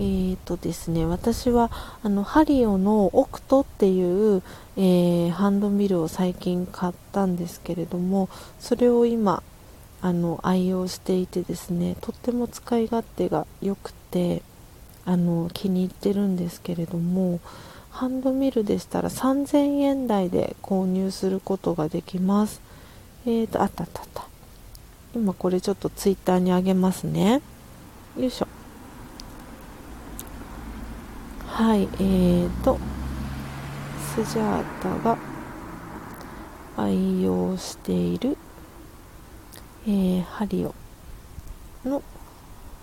[0.00, 1.70] えーとですね私は
[2.02, 4.42] あのハリオのオクトっていう、
[4.76, 8.28] えー、ハンドミルを最近買ったんですけれども
[8.60, 9.42] それを今
[10.00, 14.42] あの愛用していてですねとっても使い勝手が良くて
[15.04, 17.40] あの気に入ってるんですけれども
[17.90, 22.60] ハンドミルでしたら3000円台で購入することができます。
[23.26, 24.26] えーとあったあったあった。
[25.14, 27.40] 今これちょっとツイッターにあげますね。
[28.16, 28.47] よいしょ。
[31.58, 32.78] はいえーと
[34.14, 35.18] スジャータが
[36.76, 38.36] 愛用している、
[39.84, 40.72] えー、ハリオ
[41.84, 42.00] の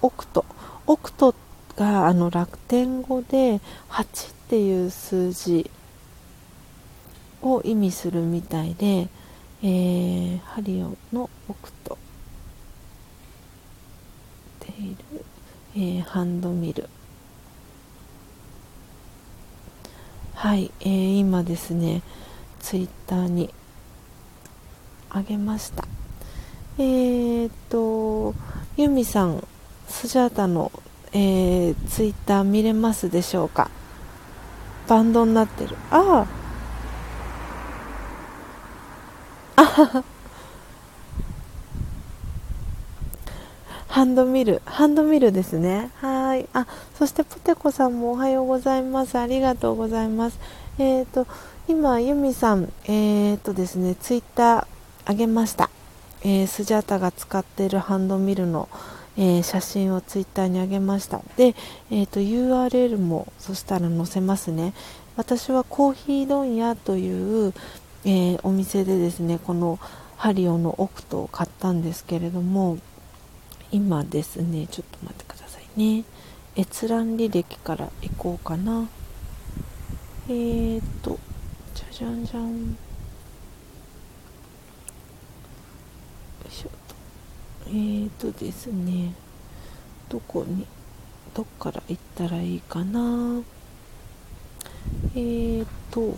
[0.02, 0.46] オクト
[0.88, 1.34] オクト
[1.78, 3.62] があの楽天語で
[3.92, 5.72] 8っていう数字
[7.42, 9.08] を意味するみたいで、
[9.64, 11.98] えー、ハリオのオクト
[14.60, 15.26] テイル、
[15.76, 16.90] えー、ハンドミル。
[20.36, 22.02] はい、えー、今ですね
[22.60, 23.53] ツイッターに
[25.10, 25.86] あげました
[26.78, 28.34] えー、っと
[28.76, 29.48] ユミさん
[29.88, 30.72] スジャータの、
[31.14, 33.70] えー、ツイッター見れますでしょうか？
[34.90, 36.28] バンドになってるあ
[39.56, 40.03] ああ
[43.88, 45.90] ハンドミル、ハンドミルですね。
[46.02, 46.25] はい。
[46.38, 46.68] いあ、
[46.98, 49.18] そしてポテコさんもおはようございます。
[49.18, 50.40] ありがとうございます。
[50.78, 51.28] えっ、ー、と、
[51.68, 54.68] 今、ユミさん、えっ、ー、とですね、ツイッター
[55.06, 55.70] あげました。
[56.24, 58.70] えー、スジャータが使っているハンドミルの、
[59.18, 61.22] えー、写真をツイッターにあげました。
[61.38, 61.56] で、
[61.91, 64.74] えっ、と、URL もそしたら載せますね。
[65.18, 67.53] 私はコーヒー問屋という、
[68.06, 69.80] えお店でですね、この
[70.16, 72.78] ハリオのオクトを買ったんですけれども、
[73.72, 76.03] 今ですねちょっと待ってくださいね
[76.57, 78.88] 閲覧履歴からいこうかな。
[80.27, 81.19] えーと
[81.73, 82.72] じゃじゃんじゃん。
[82.72, 82.76] よ
[86.48, 86.76] いしょと。
[87.68, 89.14] えーとですね
[90.07, 90.65] どこに
[91.34, 93.41] どっから行ったらいいかな。
[95.14, 96.18] えーと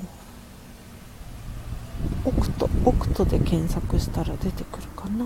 [2.25, 5.25] オクトオクトで検索したら出てくるかな。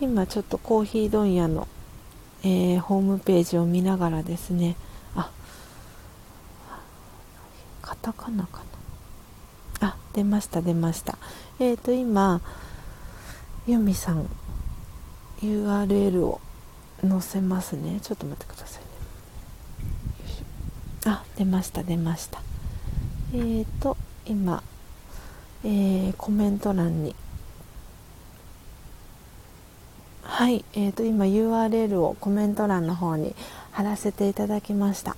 [0.00, 1.66] 今ちょっとコーヒー問屋の、
[2.42, 4.76] えー、ホームページを見ながらですね。
[5.16, 5.30] あ
[7.82, 8.62] カタカナか
[9.80, 9.88] な。
[9.88, 11.18] あ出ました出ました。
[11.58, 12.40] えっ、ー、と今
[13.66, 14.28] ユミさん
[15.40, 16.40] URL を
[17.00, 18.00] 載せますね。
[18.02, 18.88] ちょっと待ってくださいね。
[21.06, 22.40] あ出ました出ました。
[23.32, 23.96] えっ、ー、と
[24.26, 24.62] 今、
[25.64, 27.14] えー、コメント欄に
[30.30, 33.34] はい、えーと、今 URL をコメント欄の方に
[33.72, 35.16] 貼らせていただきました、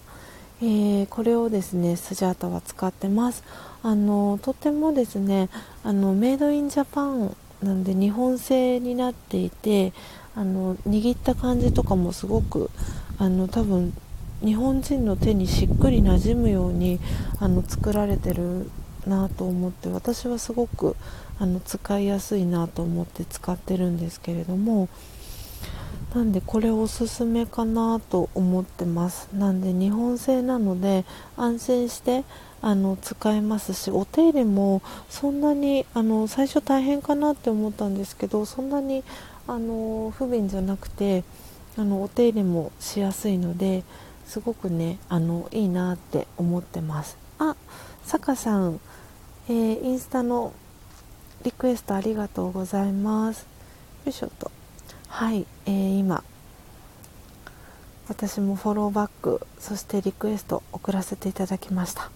[0.63, 3.45] えー、これをですねスジャータは使ってます。
[3.83, 5.51] あのとてもですね
[5.83, 9.93] あのメイドインジャパンなんで日本製になっていて
[10.35, 12.71] あの握った感じとかもすごく
[13.19, 13.93] あの多分
[14.43, 17.01] 日本人の手にしっくりなじむように
[17.41, 18.71] あの作られてる
[19.07, 20.97] なと思って私はすごく
[21.41, 24.89] あの使いやすいなと思って使ってるんですけれども
[26.15, 29.29] なんでこれおすすめかなと思ってます。
[29.33, 31.05] なんで日本製なので
[31.37, 32.25] 安心して
[32.63, 39.03] あの使えますしお手入れもそんなにあの最初大変かなって思ったんですけどそんなに
[39.47, 41.25] あの不便じゃなくて
[41.79, 43.85] あのお手入れもしやすいので
[44.27, 47.17] すごくねあのいいなって思ってます。
[47.39, 47.57] あ
[48.05, 48.81] 坂さん
[49.49, 50.53] えー、インスタの
[51.43, 53.47] リクエストありがとうございます。
[54.05, 54.51] よいしょと。
[55.09, 56.23] はい、えー、今。
[58.09, 62.11] 私もフォローバックそしてリクエスト送らせていただきました。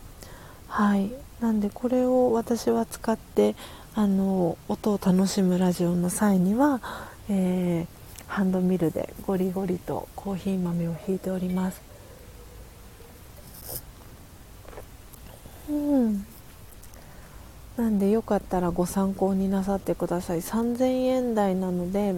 [0.67, 3.55] はいなんでこれを私は使って
[3.95, 6.81] あの音を楽しむラジオの際には、
[7.29, 7.87] えー、
[8.27, 11.81] ハンドミルでゴリゴリとコーヒー豆をひいております。
[15.71, 16.27] うん。
[17.77, 20.41] なんでよかったらご参考になさってください。
[20.41, 22.15] 3000円台なので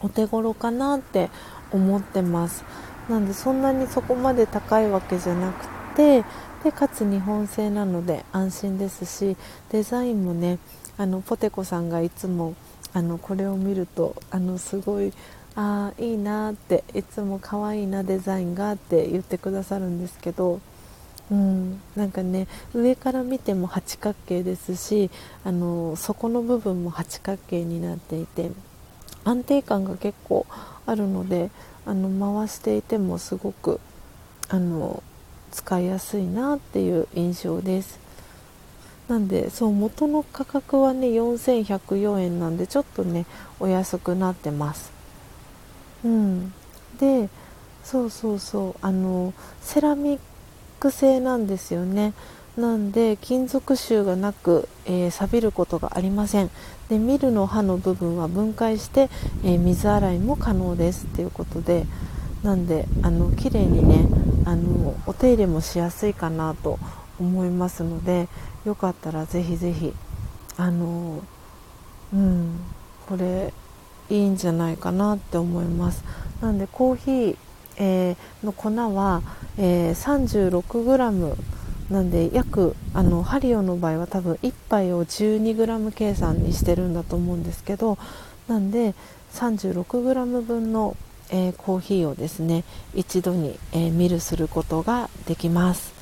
[0.00, 1.28] お手頃かなって
[1.72, 2.64] 思ってます。
[3.08, 6.24] なんでそんなにそこまで高いわけじゃなくて
[6.64, 9.36] でかつ日本製なので安心ですし
[9.70, 10.58] デザインもね
[10.98, 12.54] あのポテコさんがいつも
[12.92, 15.12] あのこれを見るとあのすごい
[15.54, 20.60] あいいなっていつも可愛いなデザインがって言ってくださるんですけど、
[21.30, 25.10] うん、なんかね上から見ても八角形ですし
[25.44, 28.50] あの底の部分も八角形になっていて
[29.24, 30.46] 安定感が結構
[30.86, 31.50] あるので
[31.84, 33.80] あの回していてもすごく
[34.48, 35.02] あの
[35.50, 37.98] 使いやすいなっていう印象です。
[39.08, 43.24] なんでそう元の価格はね4104円なんでちょっとね
[43.60, 44.92] お安くなってます。
[46.04, 46.52] うん。
[46.98, 47.28] で
[47.84, 50.20] そうそうそうあのセラミッ
[50.90, 52.12] 製なんですよね。
[52.56, 56.50] なんで金属臭がなく、えー、錆びることがありません。
[56.88, 59.10] でミルの刃の部分は分解して、
[59.44, 61.04] えー、水洗いも可能です。
[61.04, 61.84] っていうことで
[62.42, 64.08] なんであの綺麗にね
[64.46, 66.78] あのお手入れもしやすいかなと
[67.20, 68.28] 思いますので
[68.64, 69.92] よかったらぜひぜひ
[70.56, 71.22] あの
[72.14, 72.60] うん
[73.06, 73.52] これ
[74.08, 76.04] いいんじゃないかなって思います。
[76.40, 77.36] なんでコーヒー、
[77.78, 79.22] えー、の粉は、
[79.58, 81.36] えー、36g
[81.90, 87.96] なんで約あのハリオの場合は多分1杯を 12g 計算にしてるんだと思うんですけど
[88.48, 88.94] なんで
[89.34, 90.96] 36g 分の、
[91.30, 95.94] えー、コーヒーをですね一度に、えー、ミルすることができます。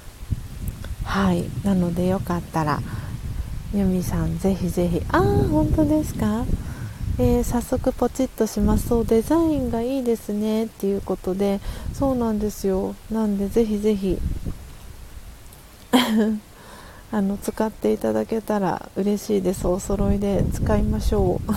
[1.04, 1.44] はい。
[1.64, 2.80] なのでよかったら
[3.74, 5.02] ユミさんぜひぜひ。
[5.10, 6.44] ああ本当ですか？
[7.16, 8.88] えー、早速ポチッとします。
[8.88, 11.60] そうデザインがいいですねっていうことで
[11.92, 12.96] そうなんですよ。
[13.10, 14.18] なんでぜひぜひ。
[17.12, 19.66] あの使っていただけたら嬉しいです。
[19.68, 21.52] お揃いで使いましょう。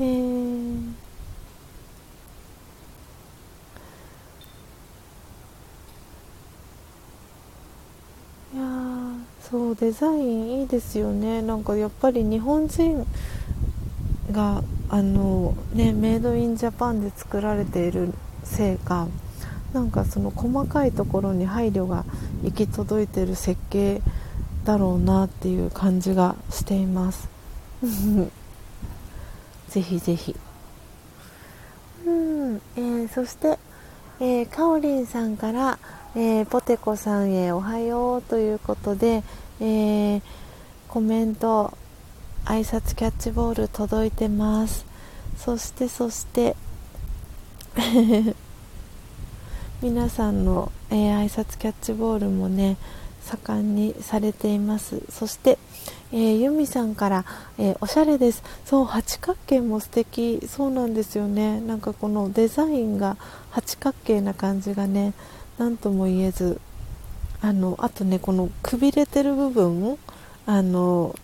[0.00, 0.92] えー、
[8.54, 8.91] いや
[9.52, 11.42] そうデザインいいですよね。
[11.42, 13.06] なんかやっぱり日本人
[14.30, 18.14] があのねメイドインジャパンで作られている
[18.44, 19.08] せいか
[19.74, 22.06] なんかその細かいところに配慮が
[22.42, 24.00] 行き届いてる設計
[24.64, 27.28] だろうなっていう感じがしています。
[29.68, 30.34] ぜひぜひ。
[32.06, 33.58] うん、えー、そして、
[34.18, 35.78] えー、かおりんさんから、
[36.14, 39.22] えー、ポテコさんへおはようということで、
[39.60, 40.22] えー、
[40.88, 41.76] コメント
[42.44, 44.84] 挨拶キャッチボール届いてます。
[45.36, 46.56] そしてそして
[49.82, 52.76] 皆さんの、えー、挨拶キャッチボールもね
[53.24, 55.02] 盛んにされています。
[55.10, 55.58] そして、
[56.12, 57.24] えー、ユミさんから、
[57.58, 58.42] えー、おしゃれです。
[58.64, 60.46] そう八角形も素敵。
[60.48, 61.60] そうなんですよね。
[61.60, 63.16] なんかこのデザインが
[63.50, 65.14] 八角形な感じがね
[65.58, 66.60] 何とも言えず。
[67.42, 69.98] あのあとねこのくびれてる部分
[70.46, 71.14] あの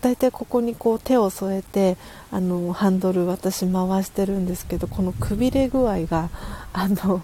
[0.00, 1.96] 大体ここにこう手を添えて
[2.30, 6.30] あのハンドル私回してるんですけどこのくびれ具合が
[6.72, 7.22] あの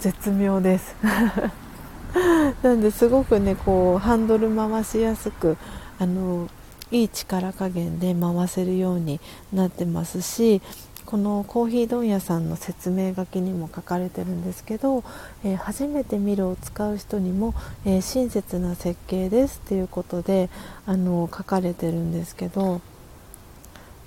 [0.00, 0.94] 絶妙です。
[2.62, 5.56] なんですごくねこうハンドル回しやすく
[5.98, 6.48] あの
[6.90, 9.20] いい力加減で回せるように
[9.52, 10.62] なってますし
[11.08, 15.02] このコーヒー問屋さんの説明書きにも書かれてるんですけど、
[15.42, 17.54] えー、初めてミルを使う人にも、
[17.86, 20.50] えー、親切な設計ですっていうことで
[20.84, 22.82] あの書かれてるんですけど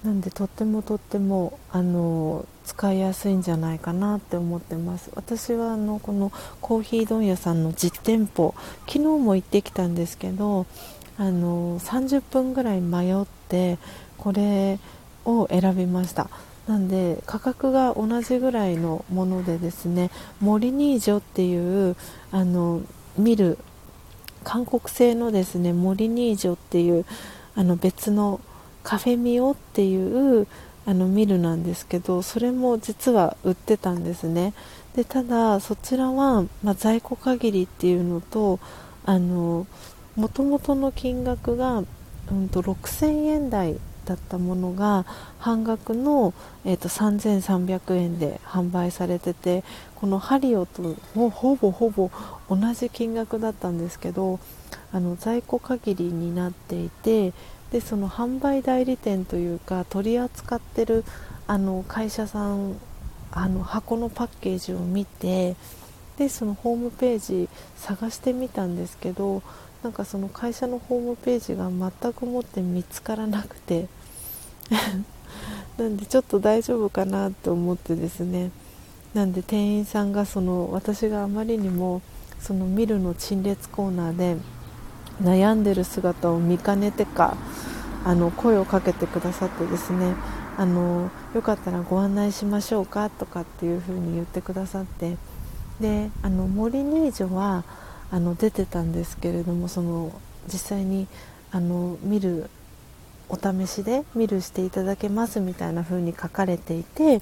[0.03, 5.09] なんでとってもとってもあの使いやすいんじゃないかなって思ってます。
[5.15, 10.67] 私はあのこのコーヒー問屋さんの実店舗昨日も行ってきたんですけど
[11.17, 13.79] あの30分ぐらい迷って
[14.19, 14.77] これ
[15.25, 16.29] を選びました。
[16.71, 21.97] なんで価格が同じぐらいのものでですねモリニージョっていう
[22.31, 22.81] あの
[23.17, 23.57] 見る
[24.45, 27.05] 韓国製のですねモリニージョっていう
[27.55, 28.39] あの別の
[28.83, 30.47] カフェミオっていう
[30.85, 34.53] あのミルなんですけどそれも実は売ってたんですね。
[34.95, 38.61] でただそちらは、まあ、在庫限りっていうのと
[39.03, 39.67] あの
[40.15, 41.83] 元々の金額が、
[42.31, 45.05] うんと、6000円台だったものが
[45.39, 46.33] 半額の、
[46.65, 49.63] えーと、3300円で販売されてて
[49.95, 52.09] このハリオともほぼほぼ
[52.49, 54.39] 同じ金額だったんですけど
[54.91, 57.33] あの在庫限りになっていて
[57.71, 61.05] でその販売代理店というか取り扱ってる
[61.47, 62.77] あの会社さん
[63.31, 65.55] あの箱のパッケージを見て
[66.17, 69.41] でそのホームページ探してみたんですけど
[69.83, 73.87] なんかその会社のホームページが全くもって見つからなくて。
[75.77, 78.51] なんでちょっと大丈夫かなと思ってですね。
[79.13, 82.01] なんで店員さんがその私があまりにも
[82.39, 84.37] そのミルの陳列コーナーで
[85.21, 87.35] 悩んでる姿を見かねてか
[88.05, 90.15] あの声をかけてくださってですね。
[90.57, 95.17] あのよかったらご案内しましょうかとかっていう風に言ってくださって。
[95.79, 97.63] であの森ニージョは
[98.11, 100.11] あの出てたんですけれどもその
[100.51, 101.07] 実際に
[101.51, 102.49] あの見る
[103.29, 107.21] お試しで見るしていただけますみたいな風に書かれていて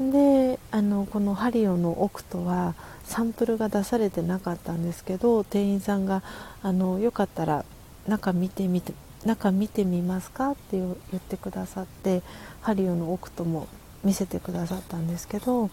[0.00, 2.74] であのこのハリオのオクトは
[3.04, 6.22] サンプルが出されてなかったんですけど店員さんが
[6.62, 7.64] あのよかったら
[8.06, 12.22] 中見てみて中見てみますかって言ってくださって
[12.60, 13.66] ハリオのオクトも
[14.04, 15.70] 見せてくださったんですけど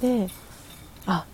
[0.00, 0.28] で
[1.06, 1.24] あ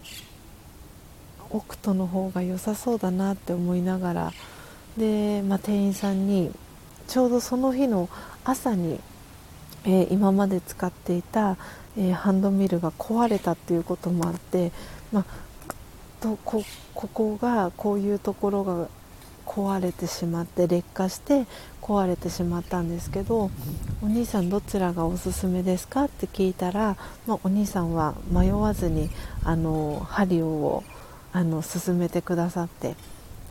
[1.50, 4.32] オクトの方が良さそうだなって思いながら。
[4.96, 6.50] で、まあ、店員さんに
[7.06, 8.08] ちょうどその日の
[8.44, 9.00] 朝に、
[9.84, 11.56] えー、今まで使っていた、
[11.96, 14.72] えー、ハンドミルが壊れたっていうこともあって、
[15.12, 15.24] まあ、
[16.20, 16.62] とこ
[16.94, 18.88] ここがこういうところが
[19.46, 21.46] 壊れてしまって劣化して
[21.82, 23.50] 壊れてしまったんですけど
[24.00, 26.96] お兄さんどちらがおすすめですかって聞いたら、
[27.26, 29.10] まあ、お兄さんは迷わずに
[29.42, 30.84] あのハリオを
[31.32, 32.96] あの勧めてくださって。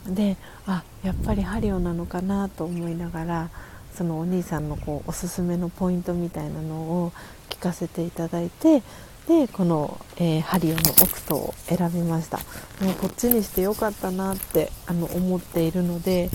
[0.07, 3.49] であやっぱりハリオなのかなと思いながら
[3.93, 7.11] そのお兄さんのこうおすすめのポイントみたいなのを
[7.49, 8.81] 聞かせていただいて
[9.27, 12.39] でこの、えー、ハリオのオクトを選びました。
[12.81, 16.29] もうこっちにしてよかったなってあの思っているので、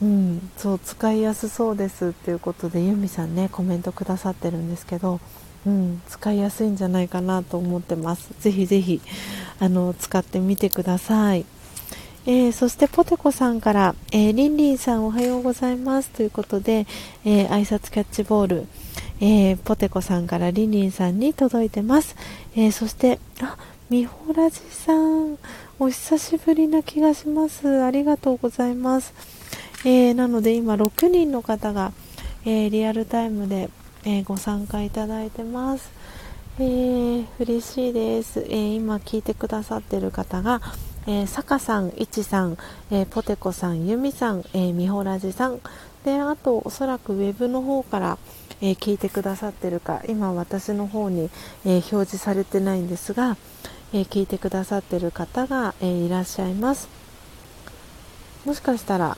[0.00, 5.18] うん、そう使いやすそうですっていうことでユミさんねコメントくださってるんですけど、
[5.66, 8.30] うん、使いやすいんじゃないかなと思ってます。
[8.40, 9.00] ぜひぜひ
[9.60, 11.44] あの使ってみてください。
[12.24, 16.10] えー、そしてポテコさんから、えー、リンリンさんおはようございます。
[16.10, 16.86] ということで、
[17.24, 18.66] えー、挨拶キャッチボール、
[19.20, 22.14] えー、ポテコさんからリンリンさんに届いてます、
[22.56, 23.56] えそしてあ
[23.90, 25.36] みほらじさん
[25.80, 27.82] お久しぶりな気がします。
[27.82, 29.12] ありがとうございます、
[29.84, 31.92] えなので今6人の方が、
[32.44, 33.68] えリアルタイムで、
[34.04, 35.90] えご参加いただいてます
[36.58, 40.60] えー、嬉しいです、え今聞いてくださってる方が
[41.04, 42.56] えー、坂さん、いちさん、
[42.92, 45.60] えー、ポテコさん、ゆみさん、えー、みほらじさん、
[46.04, 48.18] で、あと、おそらくウェブの方から、
[48.60, 51.28] えー、聞いてくださってるか、今私の方に、
[51.64, 53.36] え表示されてないんですが、
[53.92, 56.88] え聞いてくださってる方が、えいらっしゃいます。
[58.44, 59.16] もしかしたら、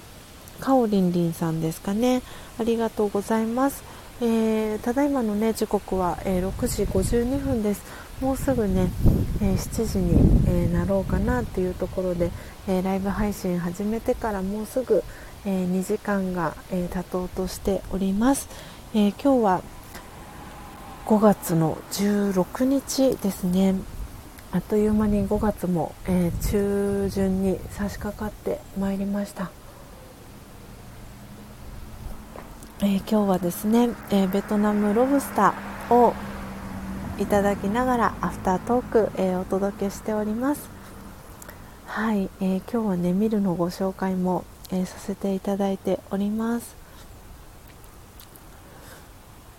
[0.61, 2.23] かおりんりんさんですかね。
[2.59, 3.85] ありがとうございます。
[4.21, 7.83] えただいまのね、時刻は、え6時52分です。
[8.21, 8.91] もうすぐね、
[9.43, 12.31] えー、7時に、え、なろうかなっていうところで、
[12.69, 15.03] え、ライブ配信始めてからもうすぐ、
[15.45, 18.49] え2時間が、え経とうとしております、
[18.95, 19.63] え今日は
[21.07, 23.75] 5月の16日ですね。
[24.53, 29.51] あっという間に5月も、え中旬に差し掛かってまいりました、
[32.83, 36.13] え今日はですね、えベトナムロブスターを
[37.21, 40.69] いただきながらアフタートーク、えー、お届けしております。
[41.87, 46.75] はい、えー、今日はねミルのご紹介も、えー、させていただいております。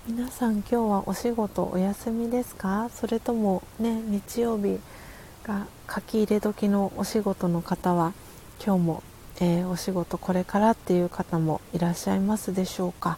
[0.08, 2.90] 皆さん今日はお仕事お休みですか？
[2.90, 4.78] それともね日曜日
[5.44, 8.12] が書き入れ時のお仕事の方は
[8.64, 9.04] 今日も、
[9.41, 13.18] えー、お仕事これからっていう方もいらっしゃいますでしょうか、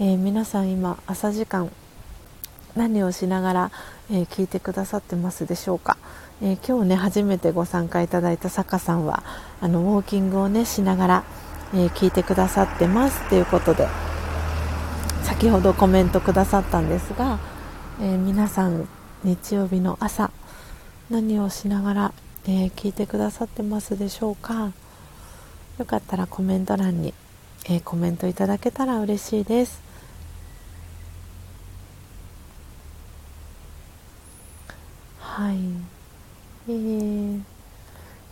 [0.00, 1.70] えー、皆さん今朝時間
[2.74, 3.70] 何をしながら、
[4.10, 5.96] えー、聞いてくださってますでしょうか、
[6.42, 9.22] え、今日ね初めてご参加いただいた坂さんは
[9.60, 11.24] あのウォーキングをねしながら、
[11.72, 13.86] え、聞いてくださってますということで
[15.22, 17.38] 先ほどコメントくださったんですが、
[18.00, 18.88] え皆さん
[19.22, 20.30] 日曜日の朝
[21.10, 22.12] 何をしながら、
[22.46, 24.72] え聞いてくださってますでしょうか。
[25.78, 27.12] よかったらコメント欄に、
[27.68, 29.82] えコメントいただけたら嬉しいです。
[35.18, 35.56] はい、
[36.68, 37.42] えー、今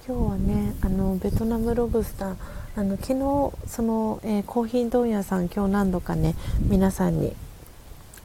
[0.07, 2.37] 日はねあのベトナムロブスター
[2.77, 7.35] あの昨日その、えー、コーヒー問屋さん今日何度かね皆さんに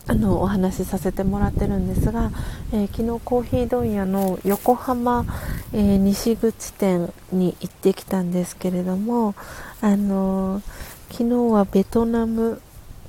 [0.08, 2.32] あのお話しさせてもらってるんですが、
[2.72, 5.26] えー、昨日コーヒー問屋の横浜、
[5.74, 9.36] えー、西口店に行ってきたんですけれども、
[9.82, 10.64] あのー、
[11.12, 12.62] 昨日はベトナム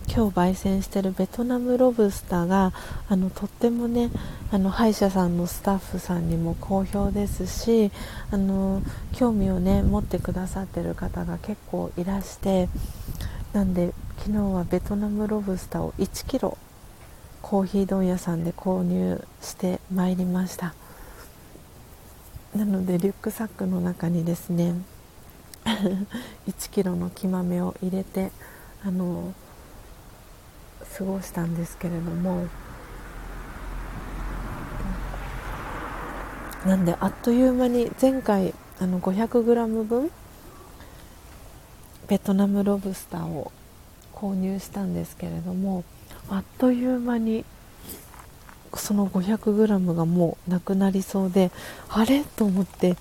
[0.09, 2.73] 今日焙煎してるベトナムロブスターが
[3.09, 4.11] あのとってもね
[4.51, 7.93] あの歯医者さんのスタッフさんにも好評ですし
[8.31, 12.69] あの興味をね持ってくださってる方が結構いらして
[13.53, 16.68] なんで昨日はベトナムロブスターを1 k g
[17.49, 20.75] コーヒー問屋さんで購入してまいりました。
[22.55, 24.75] なのでリュックサックの中にですね
[26.47, 28.33] 1キロの木豆を入れて
[28.85, 29.33] あの
[30.99, 32.49] 過ごしたんですけれども
[36.67, 40.11] なんであっという間に前回あの 500g 分
[42.09, 43.53] ベトナムロブスターを
[44.15, 45.83] 購入したんですけれども
[46.31, 47.45] あっという間に
[48.75, 51.51] その 500g がもうなくなりそうで
[51.89, 52.23] あれ？
[52.25, 52.97] と思って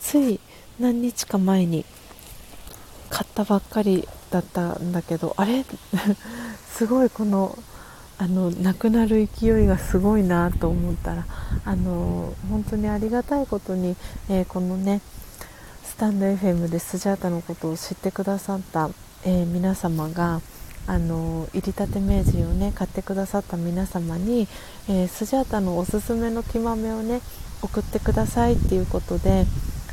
[0.00, 0.40] つい
[0.78, 1.84] 何日か前に
[3.10, 5.64] 買ったばっかりだったんだけどあれ？
[6.72, 7.58] すごいこの
[8.18, 11.26] あのなくなる勢いがすごいなと思ったら
[11.64, 13.96] あの本当にありがたいことに、
[14.28, 15.00] えー、このね
[15.82, 18.90] スタンド FM でスジャータのことを知ってくださった、
[19.24, 20.42] えー、皆様が
[20.90, 24.48] あの入りたて名人をね買ってくださった皆様に、
[24.88, 27.20] えー、スジャータのおすすめの木豆をね
[27.62, 29.46] 送ってくださいっていうことで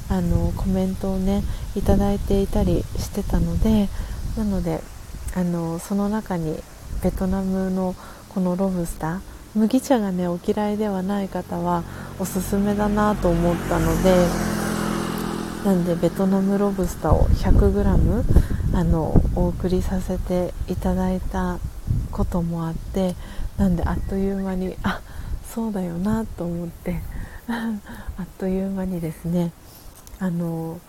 [0.09, 1.43] あのコメントをね
[1.75, 3.89] いただいていたりしてたので
[4.39, 4.81] なので
[5.35, 6.57] あのその中に
[7.03, 7.93] ベトナムの
[8.29, 9.19] このロブスター
[9.53, 11.83] 麦茶がねお嫌いではない方は
[12.17, 14.15] おすすめだなと思ったので
[15.63, 21.57] なんでベトナムロブスターを 100g あのお送りさせていただいた
[22.11, 23.15] こともあって
[23.57, 25.01] なんであっという間にあ
[25.51, 27.01] そうだよなと思って
[27.49, 27.73] あ
[28.21, 29.51] っという間にですね
[30.19, 30.79] あの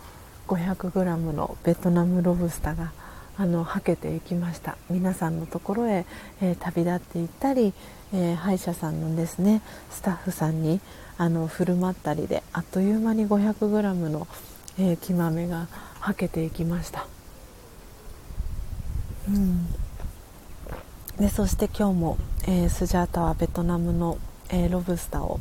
[0.49, 2.93] 500g のベトナムロブスターが
[3.39, 4.77] あのはけていきました。
[4.91, 6.05] 皆さんのところへ、
[6.43, 7.73] えー、旅立っていったり、
[8.13, 10.83] えー、歯医者さんのですねスタッフさんに
[11.17, 14.29] あの振る舞ったりであっという間に 500g の、
[14.79, 15.69] えー、木豆が
[16.01, 17.07] はけていきました、
[19.29, 19.67] うん、
[21.19, 24.19] でそして今日も、えー、スジャータはベトナムの、
[24.49, 25.39] えー、ロブスターを、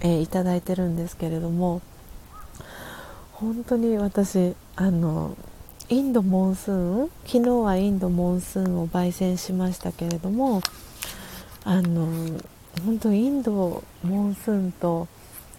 [0.00, 1.82] えー、いただいてるんですけれども
[3.32, 5.36] 本当に私あの
[5.90, 10.62] インドモンスーン昨日はインドモンスーンを焙煎しましたけれども
[11.64, 12.06] あの
[12.84, 15.08] 本当インドモンスーンと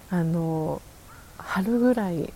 [0.10, 0.82] あの
[1.38, 2.34] 春ぐらい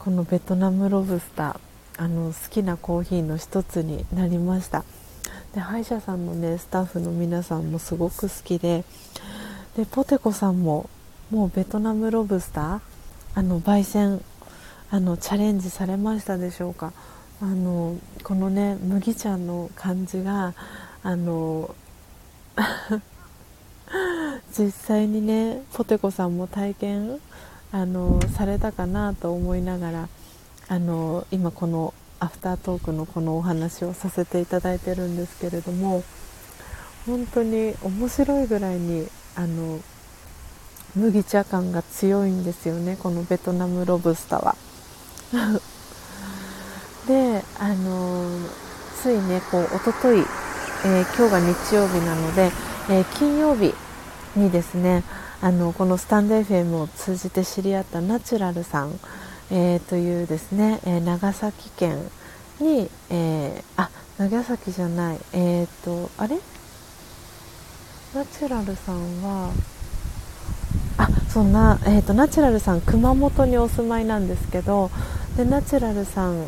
[0.00, 1.60] このベトナムロブスター
[1.98, 4.84] あの好きなコーヒーの一つになりました。
[5.52, 8.84] で歯医者さんのねスタッフの皆さんもすごく好きで
[9.76, 10.88] でポテコさんも
[11.30, 12.80] もうベトナムロブスター
[13.34, 14.20] あの焙煎
[14.90, 16.92] あのチャレンジされましたでしょうか。
[17.40, 20.54] あのこのね麦茶の感じが
[21.02, 21.74] あの
[24.56, 27.18] 実際にねポテコさんも体験
[27.70, 30.08] あのされたかなと思いながら
[30.68, 36.04] あの今このアフタートークのこのお話をさせていただいてるんですけれども
[37.06, 39.80] 本当に面白いぐらいにあの
[40.94, 44.56] 麦茶感が強いんですよねこのベトナムロブスターは。
[47.06, 48.28] であの
[49.00, 50.26] ついねこう一昨日、
[50.84, 52.50] えー、今日が日曜日なので、
[52.90, 53.74] えー、金曜日
[54.36, 55.04] にですね
[55.40, 58.98] あのこのスタンド FM を通じて知り合ったナチュラルさん、
[59.50, 61.98] えー、というですね、え長崎県
[62.60, 66.38] に、えあ長崎じゃないえっ、とあれ？
[68.14, 69.52] ナチュラルさんは
[70.96, 74.90] あそんな、えーと、ナチュラルさん熊本にお住まいなんですけど
[75.36, 76.46] でナチュラルさん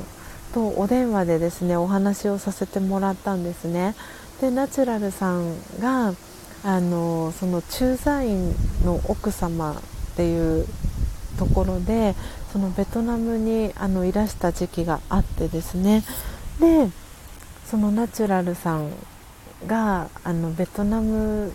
[0.55, 3.94] とお電話でですねお話をさせてもらったんですね。
[4.40, 6.14] でナチュラルさんが
[6.64, 8.55] あのその駐在員
[8.85, 9.74] の奥様っ
[10.16, 10.66] ていう
[11.39, 12.14] ところで
[12.52, 16.02] そのベトナムにあのいらした時期があってですね。
[16.59, 16.90] で
[17.66, 18.90] そのナチュラルさん
[19.66, 21.52] があのベトナム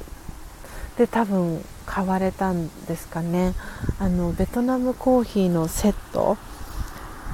[0.98, 3.54] で多分買われたんですかね。
[4.00, 6.38] あのベトナムコーヒーのセット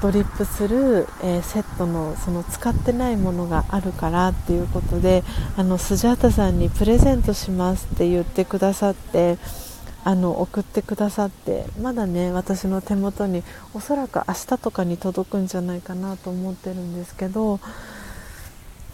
[0.02, 5.22] ドリップする、えー、セットのその使ってないものがあるからっていうことで
[5.56, 9.38] あのスジャータさんにプレゼントしますって言ってくださって
[10.04, 13.42] あの送ってくださってまだね私の手元に
[13.72, 17.60] おそらく明日とかに届くんじゃないかなと思ってるんですけど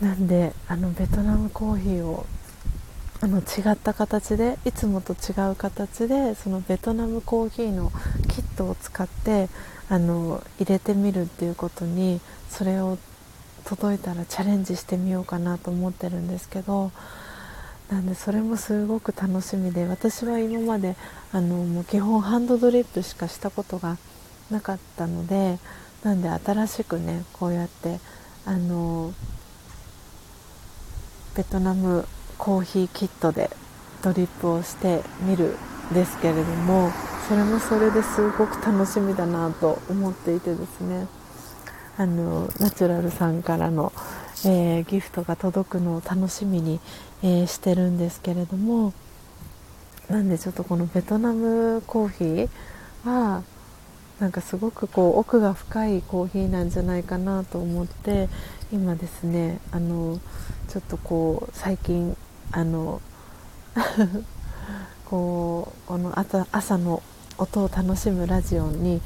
[0.00, 2.26] なんであのベトナムコーヒーを
[3.20, 7.90] あの違った形でいつもと違う形でそのベトナムコーヒーの
[8.28, 9.48] キットを使って
[9.88, 12.96] あの入れてみるっていうことにそれを
[13.64, 16.92] 届いたらチャレンジしてみようかなと思ってるんですけど
[17.90, 20.94] なんでそれもすごく楽しみで私は今まで
[21.32, 23.96] あのもう基本ハンドドリップしかしたことが
[24.50, 25.58] なかったので
[26.02, 27.98] なんで新しくねこうやって
[28.44, 29.12] あの
[31.36, 32.06] ベトナム
[32.36, 33.50] コーヒーキットで
[34.02, 35.56] ドリップをしてみる
[35.92, 36.90] ですけれども
[37.28, 41.06] それもそれですごく楽しみだなと思っていてですね。
[41.98, 43.92] あのナチュラルさんからの、
[44.46, 46.78] えー、ギフトが届くのを楽しみに、
[47.22, 48.92] えー、してるんですけれども
[50.08, 52.48] なんでちょっとこのベトナムコーヒー
[53.04, 53.42] は
[54.20, 58.28] なんかすごくこう奥が深いコーヒーなんじゃないかなと思って
[58.72, 60.18] 今ですねあの
[60.68, 62.16] ちょっとこう最近
[62.50, 63.00] あの
[65.06, 67.02] こうこの朝朝の
[67.38, 69.00] 音を楽しむラジオに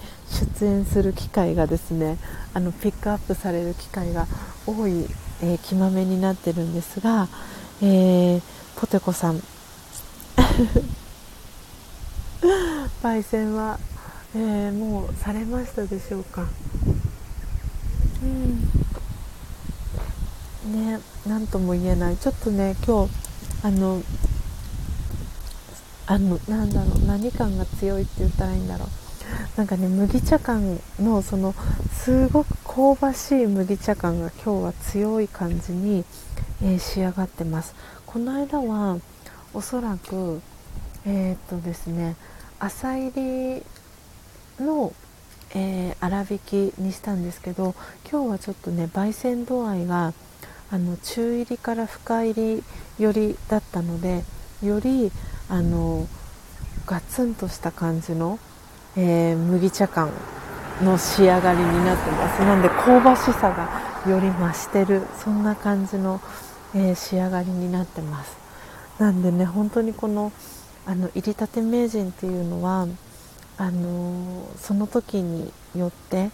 [0.59, 2.17] 出演する機会がですね
[2.55, 4.27] あのピックアップされる機会が
[4.67, 5.07] 多い、
[5.43, 7.29] えー、気まめになってるんですが、
[7.85, 8.41] えー、
[8.77, 9.43] ポテコさん。
[13.03, 13.81] 焙煎は、
[14.37, 16.47] えー、もうされましたでしょうか？
[18.23, 18.61] うん。
[20.73, 22.17] ね何とも言えない。
[22.17, 23.13] ちょっとね今日
[23.65, 24.01] あの
[26.07, 28.89] あのなんだろう何感が強いって言ったらいいんだろう。
[29.57, 31.53] なんかね麦茶感のその
[32.05, 36.05] すごく香ばしい麦茶感が今日は強い感じに、
[36.63, 37.75] えー、仕上がってます。
[38.07, 38.99] この間は
[39.53, 40.41] おそらく
[41.05, 42.17] えー、っとですね
[42.59, 43.63] 朝入り
[44.65, 44.93] の、
[45.55, 47.75] えー、粗挽きにしたんですけど
[48.09, 50.13] 今日はちょっとね焙煎度合いが
[50.71, 52.63] あの中入りから深入り
[52.99, 54.23] 寄りだったので
[54.63, 55.11] より
[55.49, 56.07] あの
[56.87, 58.39] ガツンとした感じの、
[58.97, 60.11] えー、麦茶感
[60.83, 62.41] の仕上がりになってます。
[62.41, 66.21] なんで香ばしさがより増してるそんな感じの、
[66.75, 68.37] えー、仕上がりになってます。
[68.99, 70.33] なんでね本当にこの
[70.87, 72.87] あの入りたて名人っていうのは
[73.57, 76.31] あのその時によって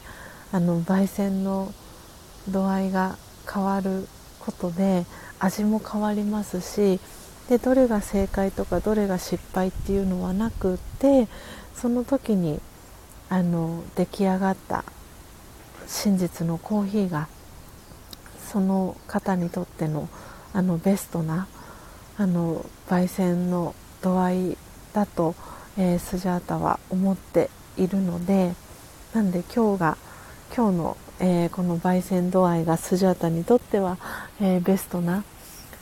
[0.53, 1.73] あの焙煎の
[2.49, 3.17] 度合いが
[3.53, 4.09] 変わる
[4.41, 5.05] ことで
[5.39, 7.01] 味も変わりますし
[7.49, 11.29] でどれが正解とかどれが失敗っていうのはなくって
[11.75, 12.61] その時に
[13.29, 14.85] あの出来上がった
[15.87, 17.29] 真実のコーヒーが
[18.39, 20.09] その方にとっての
[20.53, 21.47] あのベストな
[22.17, 24.57] あの焙煎の度合い
[24.93, 25.35] だと、
[25.77, 28.55] えー、スジャータは思っているので
[29.15, 29.99] なんで今日が
[30.55, 33.99] 今日の、えー、この焙煎度合いがスジャータにとっては、
[34.41, 35.25] えー、ベストな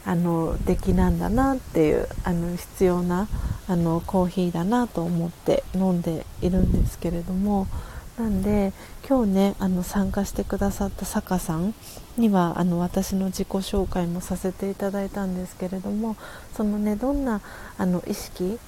[0.05, 3.29] あの出来なんだなっていうあの必要な
[3.69, 7.67] あのコーヒーだなと思って飲んでいるんですけれども
[8.17, 8.73] なんで
[9.09, 11.75] 今日ねあの参加してくださった坂さん
[12.19, 16.17] にはあの私の自己紹介もさせていただいたんですけれども
[16.55, 17.41] そのねどんな
[17.79, 18.59] あの意識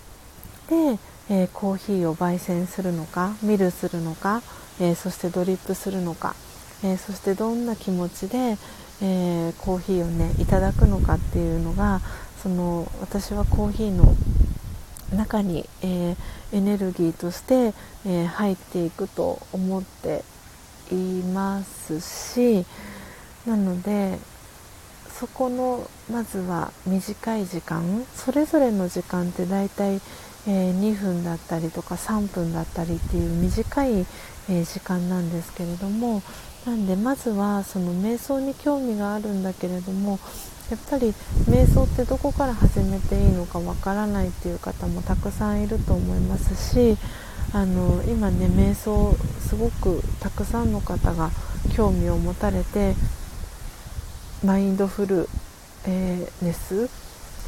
[0.68, 0.98] で、
[1.30, 4.42] えー、コーヒーを焙煎するのかミルするのか、
[4.80, 6.34] えー、そしてドリップするのか、
[6.82, 8.58] えー、そしてどんな気持ちで、
[9.00, 12.00] え、コーヒーをねいただくのかっていうのが
[12.42, 14.14] その私はコーヒーの
[15.14, 16.16] 中に、え、
[16.52, 17.72] エネルギーとして、
[18.06, 20.22] え、入っていくと思って
[20.92, 22.66] いますし
[23.48, 24.18] なので
[25.18, 30.00] そこのまずは短い時間それぞれの時間って大体、
[30.46, 34.06] え、2分だったりとか3分だったりっていう短い、
[34.50, 36.22] え時間なんですけれども
[36.66, 40.18] なんでまずはその瞑想に興味があるんだけれども
[40.70, 41.14] やっぱり
[41.48, 46.96] 瞑想ってどこから始めていいのかわからないっていう方もたくさんいると思いますし
[47.54, 51.30] あの今ね瞑想すごくたくさんの方が
[51.74, 52.94] 興味を持たれて
[54.44, 55.28] マインドフル、
[55.86, 56.89] ネス、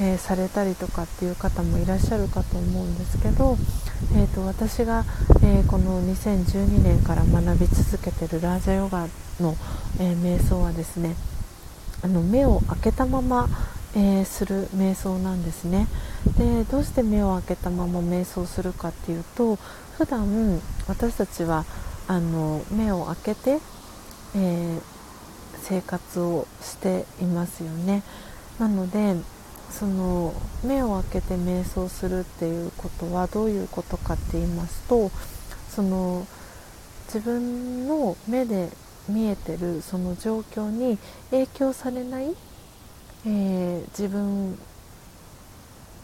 [0.00, 3.56] え、されたりとかっていう方もいらっしゃるかと思うんですけど、
[4.14, 5.04] えーと、私が、
[5.42, 9.06] えー、この2012年から学び続けてるラージャヨガ
[9.40, 9.56] の、
[10.00, 11.14] え瞑想はですね
[12.02, 13.48] あの目を開けたまま、
[13.94, 15.86] えー、する瞑想なんですね。
[16.38, 19.56] でどうして目を開けたまま瞑想するかっていうと
[19.96, 21.64] 普段私たちは
[22.08, 23.58] あの目を開けて、
[24.34, 24.80] えー、
[25.70, 28.02] 生活をしていますよね。
[28.58, 29.14] なので
[29.70, 30.34] その
[30.64, 35.12] 目を開けて瞑想するっていうことはどういうことかって言いますと
[35.68, 36.26] その
[37.06, 38.68] 自分の目で
[39.08, 40.98] 見えてるその状況に
[41.30, 42.34] 影響されない、
[43.26, 44.58] えー、自分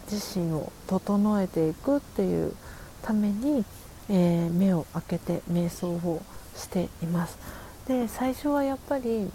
[0.09, 2.55] 自身を整えていくっていう
[3.01, 3.65] ために、
[4.09, 6.21] えー、目を開けて瞑想を
[6.55, 7.37] しています。
[7.85, 9.29] で最初はやっぱり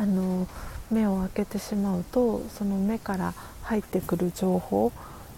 [0.00, 0.48] あの
[0.90, 4.92] 目を開けてしまうとその目から入ってくる情報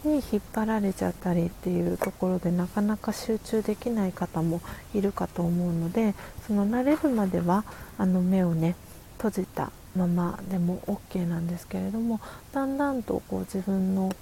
[0.05, 4.61] に引っ張られちゃったりっていうところでなかなか集中できない方も
[4.95, 6.15] いるかと思うので
[6.47, 7.65] その慣れるまでは
[7.99, 8.77] あの目をね
[9.19, 12.21] 閉じたままでも OK なんですけれども
[12.53, 14.13] だんだんとこう自分の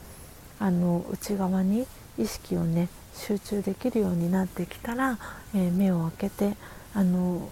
[0.59, 1.87] あの内側に
[2.19, 5.19] 意識をね集中できるようになってきたら、
[5.55, 6.57] えー、目を開けて
[6.95, 7.49] あの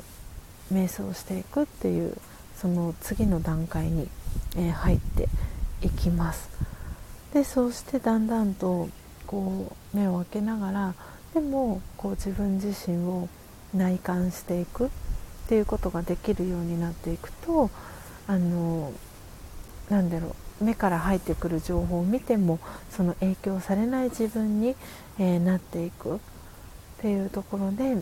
[0.71, 2.19] 瞑想していくっていう
[2.61, 4.09] その次の段階に、
[4.57, 5.29] えー、入って
[5.83, 6.49] いきます。
[7.33, 8.89] でそうしてだんだんと
[9.27, 10.95] こう目を開けながら
[11.35, 13.29] でもこう自分自身を
[13.75, 14.89] 内観していくっ
[15.49, 17.71] ていうことができるようになっていくと
[18.27, 18.93] あの
[19.91, 22.59] なんだろう目から入ってくる情報を見ても
[22.91, 24.75] その影響されない自分に、
[25.19, 26.21] えー、なっていく。
[26.99, 27.97] っていうところで、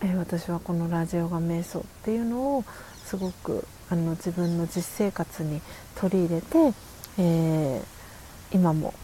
[0.00, 2.64] えー、私はこのラジオが瞑想っていうのを
[3.04, 5.60] すごくあの自分の実生活に
[5.94, 6.74] 取り入れて、
[7.18, 8.94] えー、今も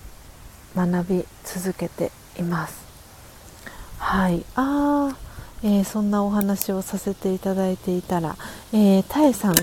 [0.74, 2.85] 学び続けています。
[3.98, 4.44] はい。
[4.55, 5.16] あ
[5.62, 8.36] えー、そんなお話をさせていただいていたら、
[8.73, 9.55] えー、たえさん、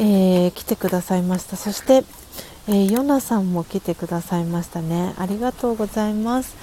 [0.00, 1.56] えー、来てくださいました。
[1.56, 2.04] そして、
[2.66, 5.14] えー、ヨナさんも来てくださいましたね。
[5.18, 6.56] ありがとうございます、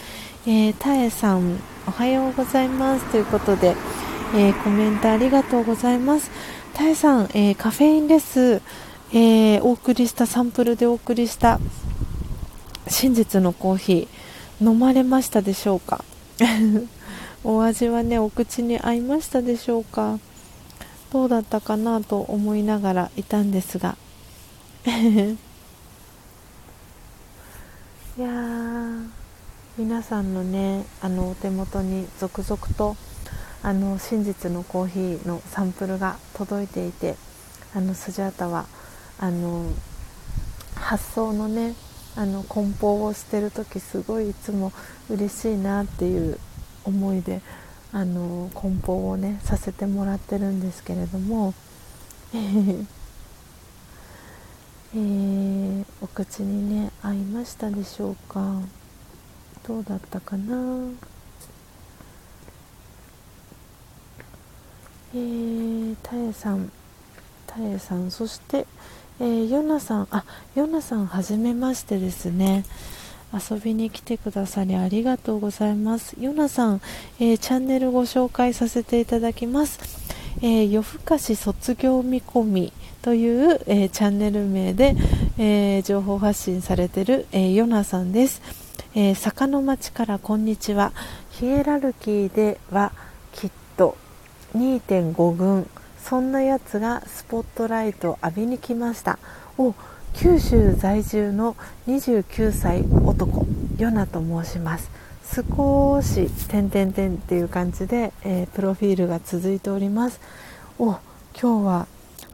[0.46, 3.06] えー、たえさんおはようございます。
[3.12, 3.76] ということで、
[4.36, 6.30] えー、コメントありがとうございます。
[6.74, 8.62] たえさん、えー、カフェインレス、
[9.12, 11.60] えー、お送りしたサンプルでお送りした
[12.88, 16.04] 真実のコーヒー飲まれましたでしょうか？
[17.44, 20.20] お味はねお口に合いましたでしょうか？
[21.12, 23.98] どうだったかなと思いながらいたんですが。
[28.18, 29.08] いやー
[29.78, 32.98] 皆さんのねあのお手元に続々と
[33.62, 37.16] あの真実のコーヒーのサンプルが届いていて
[37.76, 38.66] あのスジャータは
[39.20, 39.66] あの
[40.76, 41.76] 発想のね
[42.16, 44.72] あの梱包をしてる時すごいいつも
[45.10, 46.40] 嬉しいなっていう
[46.86, 47.42] 思いで
[47.92, 51.54] あの梱包をねさせてもらってるんですけれども、
[52.34, 58.62] えー、お口にね合いましたでしょうか？
[59.68, 60.56] どうだったかな？
[65.14, 66.72] えー、たえさん
[67.48, 68.66] たえさんそして
[69.22, 70.24] えー、ヨナさんあ
[70.56, 72.64] ヨナさんはじめましてですね。
[73.32, 76.16] 遊びに来てくださりありがとうございます。
[76.20, 76.82] ヨナさん、
[77.20, 79.80] えー、チャンネルご紹介させていただきます。
[80.42, 84.96] えー、夜更かし卒業見込みという、えー、チャンネル名で、
[85.38, 88.42] えー、情報発信されている、えー、ヨナさんです、
[88.96, 90.94] えー、坂の町からこんにちは。
[91.32, 92.94] ヒエラルキーでは
[93.34, 93.69] きっと
[94.56, 95.70] 2.5群
[96.04, 99.20] そんなやつがスポットライト浴びに来ました。
[99.58, 99.76] お
[100.14, 101.56] 九州在住の
[101.88, 103.46] 29歳男
[103.78, 104.90] ヨナと申します。
[105.36, 110.20] 少し点々点っていう感じで、えー、プロフィールが続いております。
[110.80, 110.98] お
[111.40, 111.88] 今日は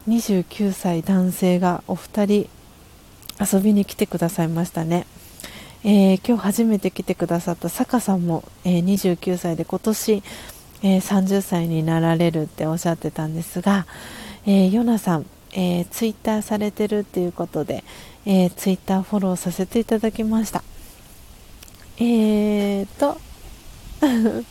[0.08, 2.48] 29歳男性がお二人
[3.40, 5.06] 遊びに来てくださいましたね、
[5.84, 10.22] えー、今日初めて来てくださった坂さんも、えー、29歳で今年
[10.86, 13.86] えー、30歳になられるっておっしゃってたんですが、
[14.46, 17.82] えー、ヨナさん、えー、ツイッターされてるっていうことで、
[18.24, 20.62] えー、ツイッターフォローさせていただきました。
[21.98, 23.18] えーと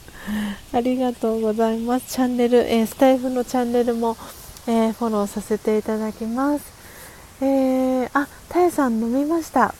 [0.73, 2.13] ありがとうございます。
[2.13, 4.17] チャンネル、えー、スタイフのチャンネルも、
[4.67, 6.65] えー、フォローさせていただきます。
[7.39, 9.73] えー、あ、たえさん飲みました。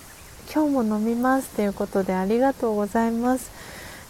[0.54, 3.50] 今日も飲みますということでありがとうございます。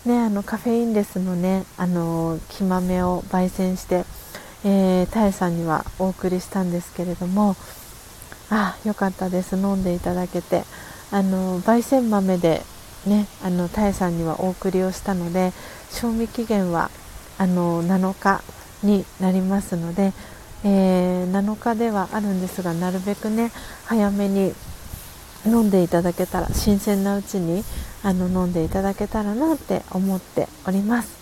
[0.05, 4.05] ね、あのカフェインレスのねあの木豆を焙煎して、
[4.63, 7.55] えー、タエさんにはお送りしたんですけれども
[8.51, 9.57] あよかったです。
[9.57, 10.63] 飲んでいただけて
[11.11, 12.61] あの焙煎豆で
[13.07, 15.53] ねあのタエさんにはお送りをしたので
[15.89, 16.91] 賞味期限は
[17.39, 18.43] あの7日
[18.83, 20.13] になりますので、
[20.63, 23.51] えー、7日ではあるんですがなるべくね
[23.85, 24.53] 早めに
[25.45, 27.63] 飲んでいただけたら新鮮なうちに
[28.05, 31.17] あの飲んでいただけたらなって思っております。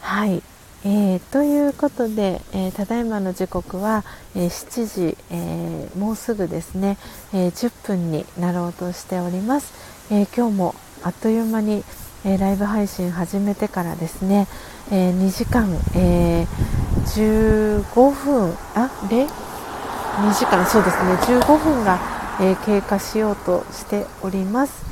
[0.00, 0.42] はい、
[0.84, 4.02] えー、ということで、えー、ただいまの時刻は、
[4.34, 6.98] えー、7時、えもうすぐですね、
[7.32, 9.72] え10分になろうとしております、
[10.10, 10.74] え今日も
[11.04, 11.84] あっという間に、
[12.24, 14.48] えライブ配信始めてからですね、
[14.90, 16.44] え2時間、え
[17.06, 21.12] 15分あれ2時間そうですね。
[21.40, 24.87] 15分がえ、経過しようとしております。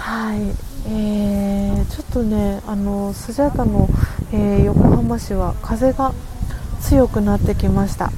[0.00, 0.40] はい、
[0.88, 3.86] えー、ちょっとねあのスジャータの、
[4.32, 6.14] えー、横浜市は風が
[6.80, 8.10] 強くなってきました。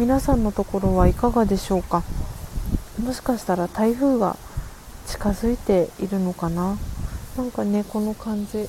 [0.00, 2.02] 皆さんのところはいかがでしょうか？
[3.00, 4.36] もしかしたら台風が
[5.06, 6.76] 近づいているのかな？
[7.36, 8.68] なんかねこの感じ。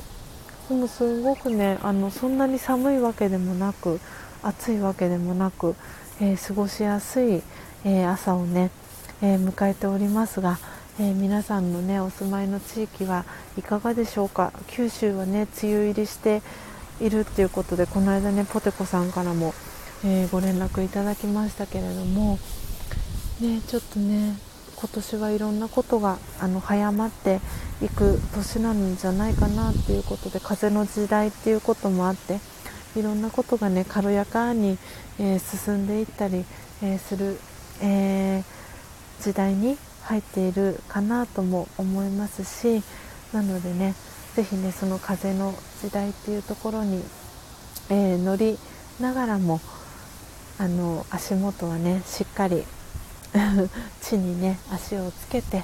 [0.69, 3.99] でもすごくねあのそんなに寒いわけでもなく
[4.43, 5.75] 暑いわけでもなく、
[6.21, 7.41] えー、過ごしやすい
[7.85, 8.69] えー、朝をね、
[9.23, 10.59] えー、迎えておりますが、
[11.01, 13.23] えー、皆さんのねお住まいの地域は
[13.57, 14.51] いかがでしょうか？
[14.67, 16.41] 九州はね梅雨入りして
[16.99, 19.53] いるっていうことでこの間ねポテコさんからも、
[20.03, 22.37] えー、ご連絡いただきましたけれども
[23.39, 24.35] ねちょっとね
[24.75, 27.39] 今年はいろんなことがあの早まって
[27.81, 32.41] いく年なんじゃないかなっていうことで風の時代っていうこともあって
[32.97, 34.77] いろんなことがね軽やかに、
[35.17, 36.43] えー、進んでいったり、
[36.83, 37.39] え、する、
[37.81, 38.43] え、
[39.21, 39.77] 時代に
[40.09, 42.83] 入っているかなとも思いますし
[43.31, 43.93] なのでね
[44.33, 45.53] 是非ねその風の
[45.83, 47.03] 時代っていうところに、
[47.89, 48.57] え乗り
[48.99, 49.59] ながらも
[50.57, 52.63] あの足元はねしっかり
[54.01, 55.63] 地にね足をつけて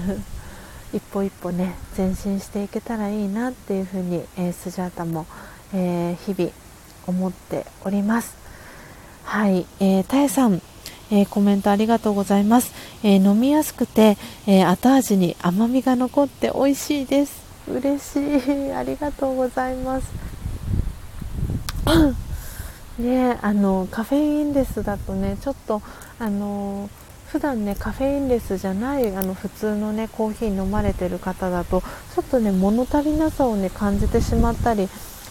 [0.92, 5.26] 一歩一歩ね前進していけたらいいなっていうふうに、えー、スジャータも、
[5.72, 6.52] えー、日々
[7.06, 8.36] 思っております。
[9.24, 10.60] はい、えー、タエさん。
[11.10, 12.72] えー、コメントありがとうございます、
[13.02, 14.16] えー、飲みやすくて、
[14.46, 17.46] えー、後味に甘みが残って美味しいです。
[17.68, 18.72] 嬉しい。
[18.72, 20.06] ありがとうございます。
[22.98, 25.82] ねあのカフェインレスだとねちょっと
[26.18, 26.88] あの
[27.28, 31.82] 普段ねカフェインレスじゃないあの普通のねコーヒー飲まれてる方だと
[32.14, 34.88] ちょっとね物足りなさをね感じてしまったり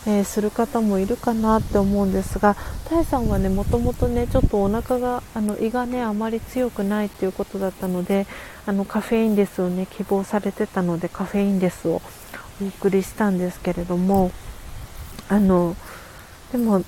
[0.07, 2.55] えー、する方もいるかなって思うんですが
[2.87, 8.27] タイさんはねもともとねちょっとお腹があの胃がねあまり強くないっていうことだったので
[8.65, 12.01] あのカフェインレスをね希望されてたのでカフェインレスを
[12.61, 14.31] お送りしたんですけれども
[15.27, 15.75] あの
[16.51, 16.83] でも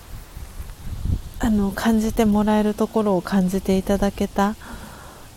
[1.39, 4.55] あの感じてもらえるところを感じていただけた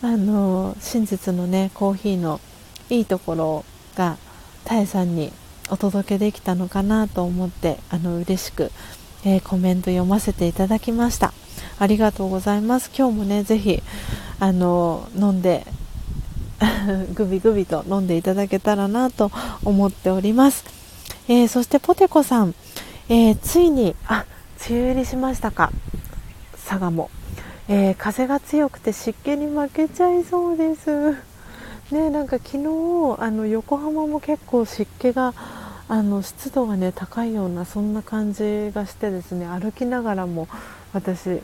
[0.02, 2.40] あの真実のねコーヒーの
[2.88, 3.64] いいところ
[3.96, 4.16] が
[4.64, 5.32] タイさんに
[5.70, 8.70] お届けできたのかなと思ってあの嬉しく、
[9.24, 11.32] えー、コメント読ませていただきました。
[11.78, 12.90] ありがとうございます。
[12.96, 13.82] 今日もねぜひ
[14.38, 15.66] あの飲んで
[17.14, 19.30] グビグビと飲んでいただけたらなと
[19.64, 20.64] 思っております、
[21.26, 22.54] えー、そしてポテコさん、
[23.08, 24.26] えー、ついにあ
[24.68, 25.72] 梅雨入りしましたか。
[26.68, 27.10] 佐賀も、
[27.68, 31.16] えー、風が強くて湿気に負けちゃいそうです。
[31.90, 35.34] ねなんか昨日あの横浜も結構湿気が
[35.90, 40.46] あの湿度がね高いようなそんな感じがしてですね歩きながらも
[40.92, 41.40] 私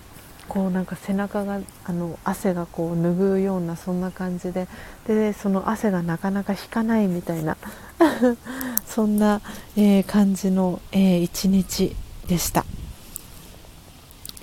[0.46, 4.68] こうなんか背中があの汗がこう拭うようなそんな感じで
[5.08, 7.56] でその汗がなかなか引かないみたいな
[8.86, 9.40] そんな、
[9.76, 11.96] えー、感じの、えー、一日
[12.28, 12.64] でした。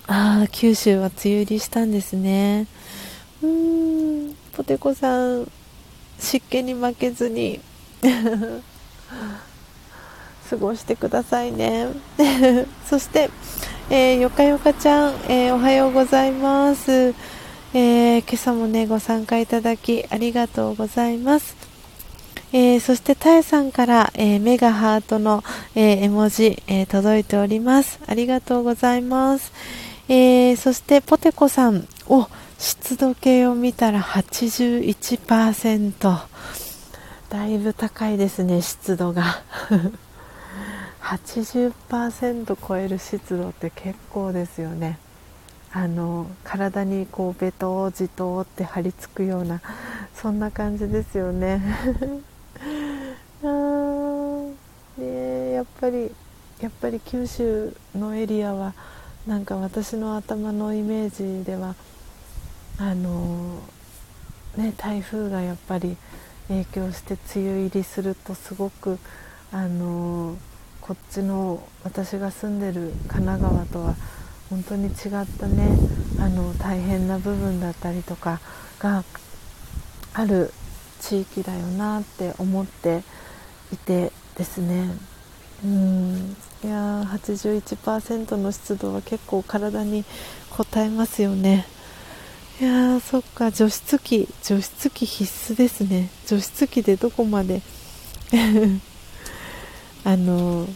[0.08, 2.68] ああ九州は梅雨入りしたんですね。
[3.42, 5.50] うーんポテコさん
[6.20, 7.62] 湿気に負けずに。
[10.50, 11.88] 過ごしてくださいね。
[12.90, 13.30] そして、
[13.90, 17.14] えー、よかよかちゃん、えー、おはようございます、
[17.74, 21.56] えー、今朝もねご参加いただきありがとうございます。
[22.56, 25.44] え、そしてたえさんから、え、メガハートの、
[25.74, 28.00] え、絵文字、え届いております。
[28.06, 29.52] ありがとうございます、
[30.08, 32.28] えそしてポテコさんお
[32.60, 36.20] 湿度計を見たら81%
[37.30, 39.42] だいぶ高いですね湿度が。
[41.04, 44.98] 80%超える湿度って結構ですよね。
[45.76, 49.60] あの体にこうベトジトって張り付くような
[50.14, 51.62] そんな感じですよね。
[54.98, 56.12] ねやっぱり
[56.62, 58.74] やっぱり九州のエリアは
[59.28, 61.76] なんか私の頭のイメージでは
[62.78, 63.60] あの
[64.56, 65.98] ね台風がやっぱり
[66.48, 69.00] 影響して梅雨入りするとすごく
[69.52, 70.38] あの
[70.86, 73.96] こっちの私が住んでる神奈川とは
[74.50, 74.92] 本当に違っ
[75.40, 75.70] たね。
[76.20, 78.42] あの大変な部分だったりとか
[78.80, 79.06] が
[80.14, 80.52] ある
[81.00, 83.02] 地域だよなって思って
[83.72, 84.90] いてですね。
[85.64, 86.36] うん。
[86.66, 90.04] いや81%の湿度は結構体に
[90.52, 91.66] 応えますよね。
[92.60, 93.52] いやーそっか。
[93.52, 96.10] 除湿機除湿機必須ですね。
[96.28, 97.62] 除湿機でどこまで
[100.04, 100.68] あの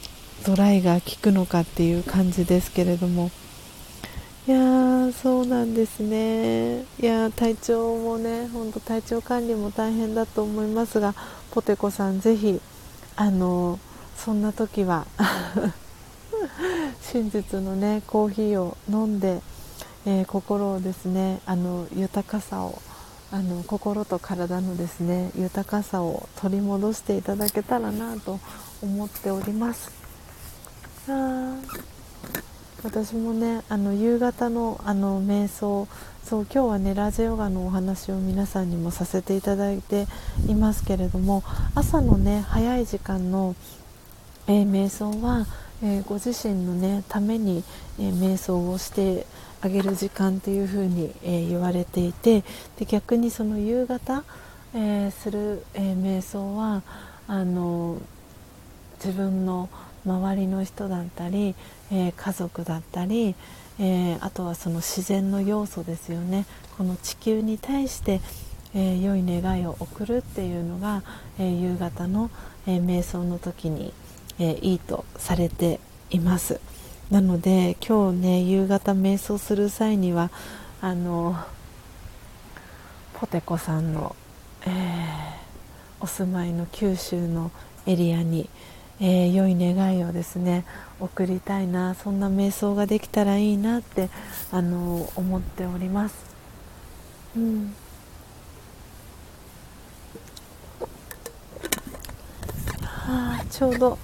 [0.45, 3.31] ドライが効くのかっていう感じですけれども。
[4.47, 6.83] いやーそうなんですね。
[6.99, 11.15] いや体調もね本当体調管理も大変だと思いますが
[11.51, 12.61] ポテコさんぜひ
[13.15, 13.79] あの
[14.15, 15.05] そんな時は
[17.01, 19.41] 真実のねコーヒーを飲んで
[20.09, 22.81] えー、心をですねあの豊かさを
[23.29, 28.39] あの心と体のですね豊かさを取り戻していただけたらなと
[28.81, 29.91] 思っております。
[31.09, 31.57] あ
[32.83, 35.87] 私もねあの夕方のあの瞑想
[36.23, 40.07] そう今日はねラジオヨガのお話を皆さんにもさせていただいて
[40.47, 41.43] いますけれども
[41.73, 43.55] 朝のね早い時間の、
[44.47, 45.47] えー、瞑想は、
[45.81, 47.63] えー、ご自身のねために、
[47.97, 49.25] えー、瞑想をして
[49.61, 52.43] あげる時間っていうふうに、え言われていて
[52.77, 54.23] で逆にその夕方、
[54.75, 56.83] えする、え瞑想は
[57.27, 57.97] あの
[59.07, 59.69] 自分の
[60.05, 61.55] 周りの人だったり、
[61.93, 63.35] えー、家族だったり、
[63.79, 66.45] えー、あとはその自然の要素ですよね。
[66.77, 68.19] この地球に対して、
[68.75, 71.03] えー、良い願いを送るっていうのが、
[71.39, 72.29] え夕方の、
[72.65, 73.93] え瞑想の時に、
[74.39, 75.79] えいいとされて
[76.09, 76.59] います。
[77.09, 80.29] なので今日ね夕方瞑想する際には
[80.81, 81.37] あの
[83.13, 84.17] ポテコさんの、
[84.65, 84.69] え
[86.01, 87.51] お住まいの九州の
[87.85, 88.49] エリアに、
[88.99, 90.65] えー、良い願いをですね
[90.99, 94.09] 送りたいなそんな瞑想ができたらいいなって
[94.51, 96.15] あの思っております。
[97.35, 97.75] うん
[103.07, 103.97] はあ、ちょうど、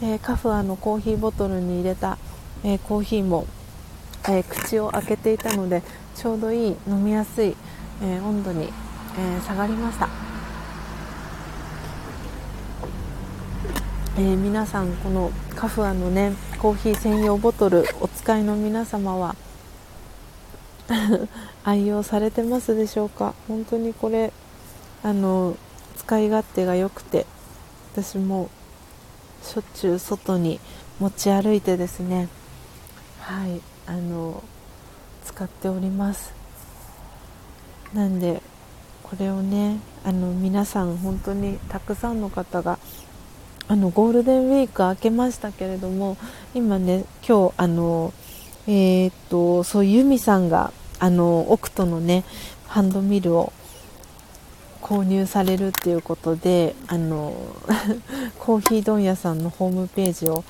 [0.00, 2.16] えー、カフアのコーヒーボトルに入れた、
[2.64, 3.46] えー、コーヒーも、
[4.24, 5.82] えー、口を開けていたので
[6.14, 7.54] ちょうどいい飲みやすい、
[8.02, 8.72] え温度に、
[9.18, 10.35] え下がりました。
[14.18, 19.36] えー、皆さんこのカフアのねコーヒー専用ボトルお使いの皆様は
[21.64, 23.34] 愛用されてますでしょうか？
[23.46, 24.32] 本当にこれ
[25.02, 25.56] あの
[25.98, 27.26] 使い勝手が良くて
[27.92, 28.48] 私も
[29.42, 30.60] しょっちゅう外に
[30.98, 32.28] 持ち歩いてですね
[33.20, 34.42] はいあの
[35.26, 36.32] 使っております。
[37.92, 38.40] なんで
[39.02, 42.78] これをねあの皆さん本当にたくさんの方が
[43.68, 46.16] あのゴールデンウィーク明けましたけれども
[46.54, 48.12] 今ね今日あの
[48.68, 52.24] えー、っとそうユミさんがあのオクトのね
[52.68, 53.52] ハンドミルを
[54.80, 57.34] 購入されるっていうことであの
[58.38, 60.44] コーヒー問屋さんのホームページを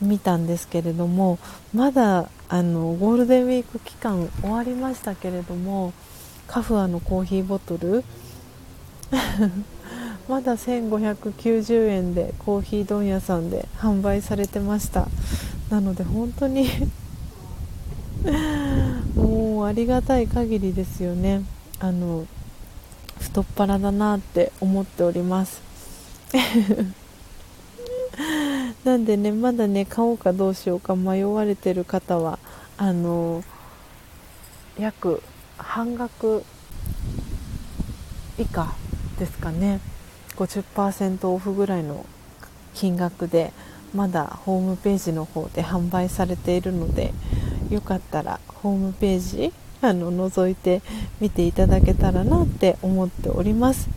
[0.00, 1.38] 見たんですけれども
[1.74, 5.92] まだあのゴールデンウィーク期間終わりましたけれども
[6.46, 8.02] カフアのコーヒーボトル
[10.28, 15.06] まだ1590円でコーヒー問屋さんで販売されてました。
[15.70, 16.68] なので本当に
[19.14, 21.44] もうありがたい限りですよね。
[21.78, 22.26] あの
[23.20, 25.62] 太っ腹だなって思っております。
[28.84, 32.38] なんでねまだね買おうかどうしようか迷われてる方は
[32.76, 33.44] あの
[34.78, 35.22] 約
[35.56, 36.44] 半額
[38.38, 38.74] 以下
[39.18, 39.80] ですかね。
[40.36, 42.04] 50%オフぐらいの
[42.74, 43.52] 金額で
[43.94, 47.12] まだホームページの方で販売されているので
[47.70, 50.82] よかったらホームページあの覗いて
[51.20, 53.88] みていただけたらなって思っております。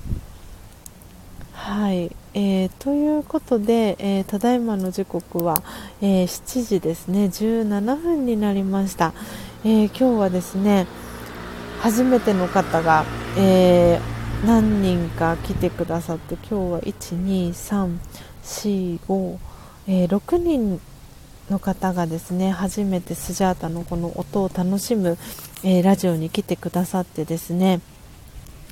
[1.54, 5.62] はい、えー、ということで、えー、ただいまの時刻は、
[6.02, 7.26] えー、7時ですね。
[7.26, 9.14] 17分になりました、
[9.64, 10.88] え今日はですね
[11.80, 13.06] 初めての方が、
[13.38, 16.80] えー何人か来てくださって今日は
[18.44, 19.38] 12345、
[19.90, 20.80] えー、6人
[21.50, 25.18] の方がですね初めてスジャータのこの音を楽しむ、
[25.64, 27.82] えー、ラジオに来てくださってですね。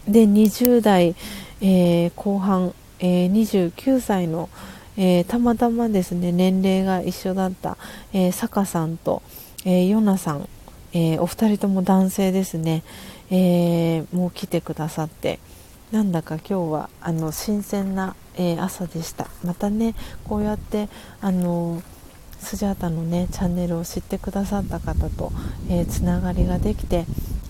[0.07, 1.17] で20代、
[1.59, 4.47] えー、後半、えー、29歳の、
[4.95, 7.77] えたまたまですね年齢が一緒だった、
[8.13, 9.21] えー、坂さんと、
[9.65, 10.47] えヨナさん、
[10.93, 12.83] えお二人とも男性ですね、
[13.29, 15.39] えもう来てくださって。
[15.91, 19.27] なんだか今日はあの新鮮な、えー、朝でした。
[19.43, 20.89] またねこうやって
[21.21, 21.81] あの
[22.39, 25.31] スジャータのねチャンネルを知ってくださった方と、
[25.69, 27.05] えー、つながりができて、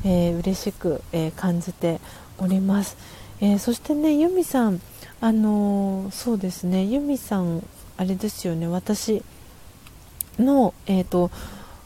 [0.06, 2.00] えー、嬉しく、えー、感じて
[2.38, 2.96] おります、
[3.42, 4.82] えー、そしてねユミさん
[5.20, 7.64] あのそうですねユミさん
[7.98, 9.24] あれですよね私
[10.38, 11.32] のえっ、と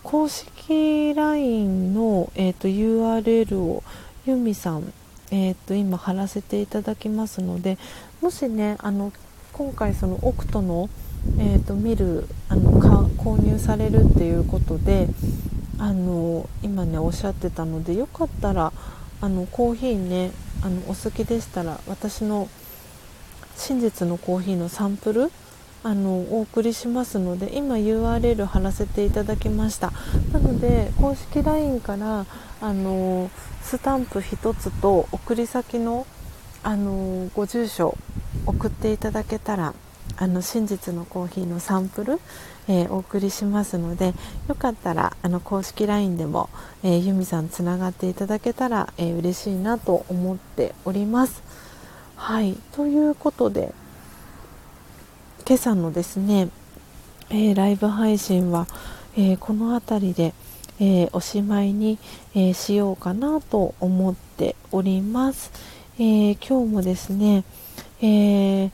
[0.04, 3.84] 公式 LINE の、えーと、URL を
[4.26, 4.94] ユミさん
[5.32, 7.78] えー、っと今貼らせていただきますので
[8.22, 9.12] もしねあの
[9.54, 10.90] 今回そのオクトの、
[11.40, 12.72] えー、と見るあの
[13.18, 15.08] 購入されるっていうことで
[15.80, 18.74] あの今ねおっしゃってたのでよかったら
[19.22, 20.32] あのコーヒーね
[20.64, 22.50] あのお好きでしたら私の
[23.56, 25.32] 真実のコーヒーのサンプル
[25.84, 29.92] あのお送りしますので今 URL 貼らせていただきました。
[30.32, 32.26] なので公式 LINE から
[32.62, 33.32] あの
[33.72, 36.06] スタンプ1つと送り先の
[36.62, 37.98] あのご住所
[38.46, 39.74] 送っていただけたら
[40.18, 42.20] あの真実のコーヒーのサンプル、
[42.68, 44.14] えー、お送りしますので
[44.50, 46.50] よかったらあの公式 LINE でも、
[46.84, 51.42] えー、由美さんつながっていただけたら、えー、嬉しいなと思っております。
[52.18, 53.74] はいということで
[55.48, 56.50] 今朝のですね、
[57.30, 58.68] えー、ライブ配信は、
[59.16, 60.34] え、この辺りで、
[60.82, 62.00] え、おしまいに、
[62.36, 65.52] えしようかなと思っております。
[66.00, 67.44] え今日もですね、
[68.02, 68.72] え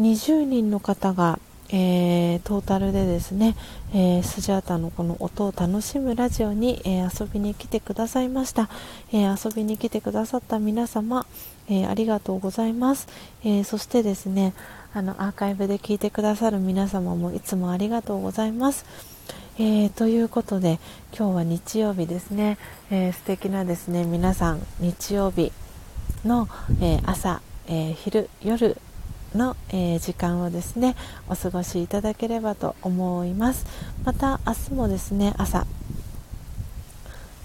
[0.00, 3.54] 20人の方が、えー、トータルでですね、
[3.94, 8.70] え、スジャータのこの音を楽しむラジオに、え、遊びに来てくださいました、
[9.12, 11.26] え遊びに来てくださった皆様、
[11.68, 13.08] えありがとうございます、
[13.44, 14.54] えそしてですね
[14.94, 18.86] あのアーカイブで聞いてくださる皆様もいつもありがとうございます、
[19.58, 20.80] えということで
[21.16, 22.56] 今日は日曜日ですね、
[22.90, 25.52] え素敵なですね皆さん日曜日
[26.24, 26.48] の、
[26.80, 28.76] え朝、え昼夜
[29.34, 30.96] の、えー、時間をですね
[31.28, 33.66] お過ごしいただければと思います。
[34.04, 35.66] また明日もですね朝、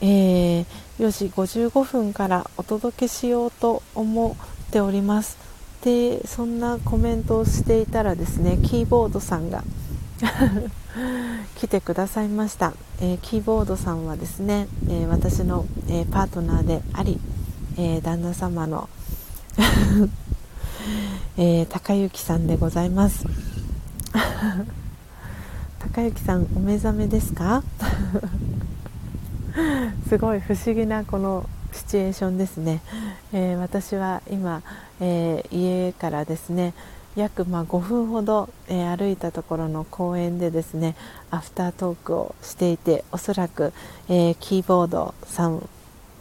[0.02, 0.66] えー、
[1.00, 4.38] 4時55分からお届けしようと思
[4.68, 5.38] っております。
[5.84, 9.64] でそんなコメントをしていたらですねキーボードさんが
[11.60, 17.20] 来てくださいました、えー、キーボードさんはですね、え私の、えパートナーであり、
[17.78, 18.90] え旦那様の
[21.38, 23.26] えー、高幸さんでございます。
[25.80, 27.64] 高幸さんお目覚めですか？
[30.08, 32.82] すごい不思議なこのシチュエーションですね、
[33.34, 34.62] えー、私は今、
[35.02, 36.74] えー、家からですね
[37.16, 40.96] 約ま5分ほど、えー、歩いたところの公園でですね
[41.32, 43.74] アフタートークをしていておそらく、
[44.10, 45.68] えー、キーボードさん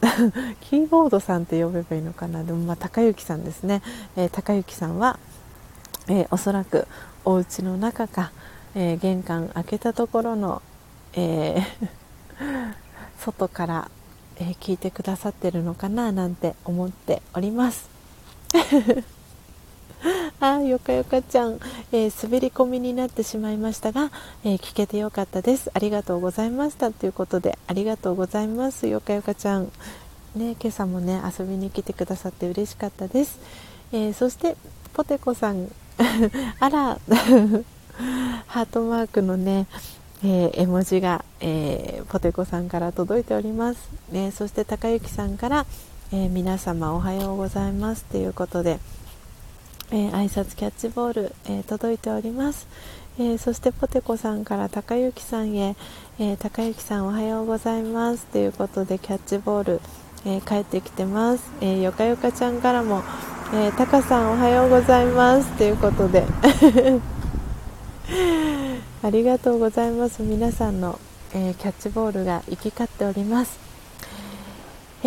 [0.60, 2.44] キーボードさんって呼べばいいのかな？
[2.44, 3.82] でもまあ高幸さんですね、
[4.16, 5.18] えー、高幸さんは、
[6.08, 6.86] え、おそらく
[7.24, 8.30] お家の中か、
[8.74, 10.60] え、玄関開けたところの、
[11.14, 11.62] え
[13.18, 13.90] 外から、
[14.36, 16.12] え聞いてくださってるのかな？
[16.12, 17.88] なんて思っております。
[20.40, 21.58] あよかよかちゃん、
[21.92, 24.10] えー、滑り込みになってしまいましたが、
[24.44, 25.70] えー、聞けてよかったです。
[25.72, 26.92] ありがとうございました。
[26.92, 28.86] ということでありがとうございます。
[28.86, 29.64] よかよかちゃん。
[30.34, 33.38] ね今朝もね遊びに来てくださって嬉しかったです、
[33.92, 34.56] えー、そして
[34.92, 35.68] ポテコさん。
[36.60, 36.98] あら。
[38.48, 39.66] ハートマークのね
[40.26, 45.66] えー、絵文字が、えー、ポテコさんから届いております、ね、そして高幸さんから、
[46.12, 48.04] えー、皆様おはようございます。
[48.04, 48.78] ということで、
[49.90, 52.66] えー、挨拶キャッチボール、えー、届いております、
[53.18, 55.76] えー、そしてポテコさんから高幸さんへ、
[56.18, 58.26] え高幸さんおはようございます。
[58.26, 59.80] ということでキャッチボール、
[60.26, 63.02] え帰ってきてます、えよかよかちゃんからも、
[63.52, 65.48] えタカさんおはようございます。
[65.56, 66.24] ということで。
[69.02, 70.22] ありがとうございます。
[70.22, 70.98] 皆さんの、
[71.34, 73.63] えキャッチボールが行き交っております。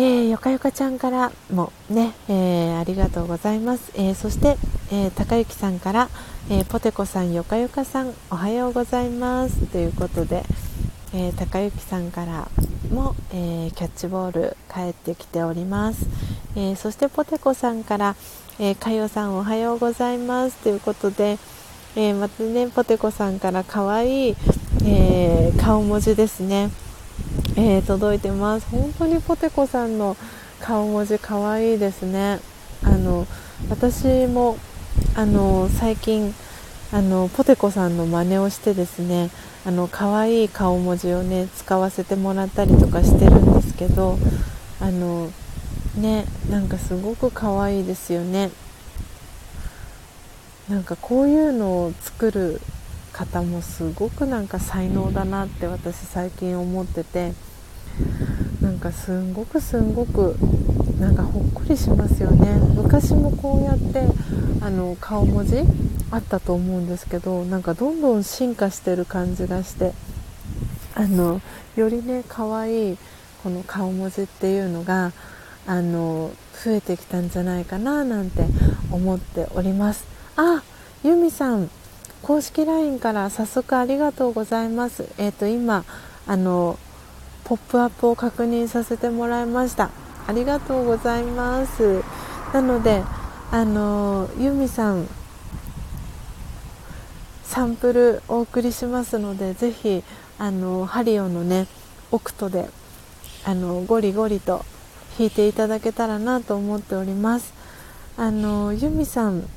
[0.00, 4.56] ー、よかよかちゃんからもね、えー、ありがとうございます、えー、そして、
[4.92, 6.08] え高幸さんから、
[6.48, 9.66] えポテコさんよかよかさんおはようございます。
[9.66, 10.44] ということで、
[11.12, 12.48] え高幸さんから
[12.92, 16.06] も、えキャッチボール帰ってきております、
[16.54, 18.14] えそしてポテコさんから、
[18.60, 20.56] えかよさんおはようございます。
[20.58, 21.38] ということで、
[21.96, 24.36] えまたねポテコさんからかわいい、
[24.86, 26.70] え顔文字ですね。
[27.56, 28.66] えー、届いてます。
[28.70, 30.16] 本当にポテコさんの
[30.60, 32.40] 顔文字かわいいですね。
[32.82, 33.26] あの
[33.70, 34.56] 私も
[35.14, 36.34] あの最近
[36.92, 39.30] あのポテコさんの真似をしてですね
[39.66, 44.18] あの可愛い顔文字をね使わせてもらったりとかしてるんですけど
[44.80, 45.30] あの
[45.96, 48.50] ねなんかすごく可愛いですよね。
[50.68, 52.60] なんかこういうのを作る
[53.18, 57.32] 方もすごくなんか才能だなって私最近思ってて
[58.62, 60.36] なんかすんごくすんごく
[61.00, 62.60] なんかほっこりしますよね。
[62.76, 64.06] 昔もこうやって
[64.60, 65.56] あの顔文字
[66.12, 69.92] あったと思うんですけどなんかどんどん進化してる感じがして
[70.94, 71.40] あの
[71.74, 72.98] よりね可愛い
[73.42, 75.12] この顔文字っていうのが
[75.66, 76.30] あの
[76.64, 78.44] 増えてきたんじゃないかななんて
[78.92, 80.04] 思っております。
[80.36, 80.62] あ
[81.02, 81.68] ユミさん。
[82.22, 85.08] 公式 LINE から早速ありがとうございます。
[85.18, 85.84] えっ、ー、と今
[86.26, 86.78] あの
[87.44, 89.90] ポップアップを確認させてもらいました。
[90.26, 92.02] ありがとうございます。
[92.52, 93.02] なので
[93.50, 95.08] あのユミさん
[97.44, 100.04] サンプルお送りしますのでぜひ
[100.38, 101.66] あのハリオのね
[102.10, 102.68] オクトで
[103.44, 104.64] あのゴリゴリと
[105.18, 107.54] 弾いていただけたらなと思っております。
[108.18, 109.48] あのユミさん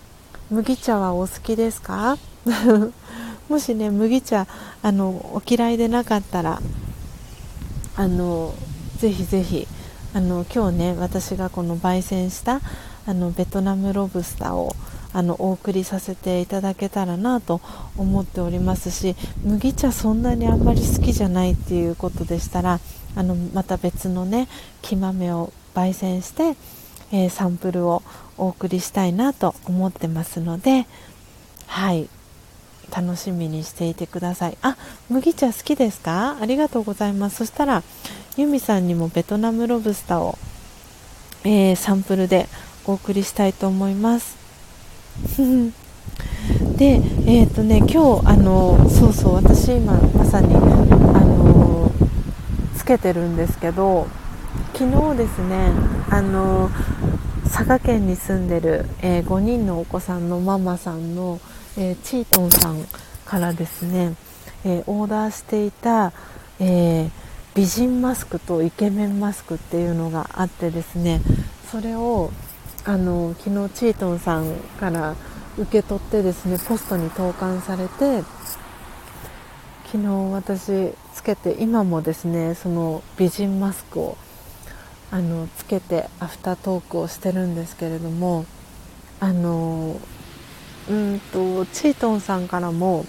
[0.50, 2.18] 麦茶はお好きですか？
[3.50, 4.48] もしね麦茶
[4.82, 6.62] あのお嫌いでなかったら
[7.96, 8.54] あの
[8.98, 9.68] ぜひぜひ
[10.14, 12.62] あの今日ね私がこの焙煎した
[13.06, 14.76] あのベトナムロブスターを
[15.14, 17.60] あのお送りさせていただけたらなと
[17.98, 22.80] 思っておりますし麦茶そんなにあんまり好きじゃないっていうことでしたら
[23.16, 24.48] あのまた別のね
[24.82, 26.56] 木豆を焙煎して、
[27.12, 28.04] えー、サンプルを
[28.38, 30.88] お送りしたいなと思ってますので
[31.68, 32.10] はい。
[32.96, 34.58] 楽しみにしていてください。
[34.62, 34.78] あ
[35.10, 36.38] 麦茶好きですか？
[36.42, 37.38] ありがとうございます。
[37.38, 37.84] そしたら
[38.38, 40.38] ユミさんにもベトナムロブスターを、
[41.44, 42.48] えー、サンプルで
[42.86, 44.38] お送りしたいと思います。
[46.78, 51.92] でえっ、ー、とね今日あのそうそう私今まさにあの
[52.76, 54.08] つけてるんですけど
[54.74, 55.72] 昨日ですね
[56.10, 56.72] あの
[57.54, 61.40] 佐賀県に住んでる、えー、5人のお子さんのママさんの、
[61.78, 62.86] えー、チートンさん
[63.26, 64.16] からですね、
[64.66, 66.14] えー、オーダーしていた、
[66.60, 67.10] え
[67.54, 71.22] 美人マスクとイケメンマスクっていうのがあってですね
[71.70, 72.32] それを
[72.86, 75.16] あの昨日チートンさんから
[75.58, 78.24] 受け取ってですねポストに投函されて
[79.88, 84.18] 昨日私つけて今もですねその美人マスクを
[85.12, 88.46] あのつけてアフタートークをしてるんですけれども
[89.20, 90.00] あの
[90.90, 93.06] うんとチートンさんからも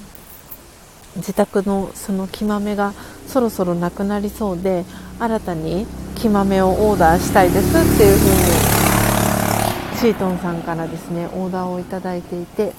[1.17, 2.92] 自宅のその木豆が
[3.26, 4.84] そろそろなくなりそうで
[5.18, 8.28] 新たに木豆をオーダーしたいですっていうふう
[9.97, 12.73] にチートンさんからですねオーダーをいただいていて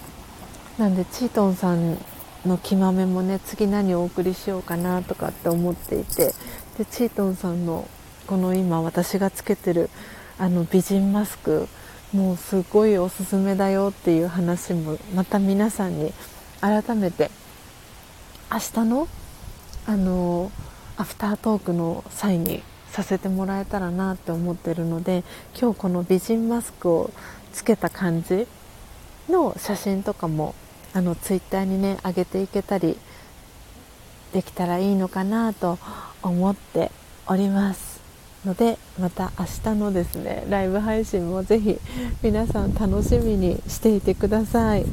[0.78, 1.98] なんでチートンさん
[2.46, 6.34] の木豆もね次何をお送りしようかなとかって思っていて
[6.78, 7.88] でチートンさんの
[8.28, 9.90] この今私がつけてる
[10.40, 11.68] あの美人マスク
[12.14, 16.14] もうすごいおすすめだよっていう話もまた皆さんに
[16.62, 17.32] 改めて
[18.52, 19.08] 明日の
[19.86, 20.52] あの
[20.96, 22.62] アフタートークの際に
[22.92, 25.24] させてもらえたらなって思ってるので
[25.60, 27.12] 今日この美人マスクを
[27.52, 28.48] つけた感じ
[29.28, 30.54] の写真とかも
[30.94, 32.98] あのツイッターにね上げていけたり
[34.32, 35.80] できたらいいのかなと
[36.22, 36.92] 思って
[37.26, 37.93] おります。
[38.46, 41.80] のでまた明日のですねライブ配信もぜひ
[42.22, 44.86] 皆さん楽しみにしていてください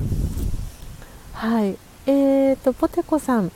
[1.33, 3.53] はいえーとポテコさん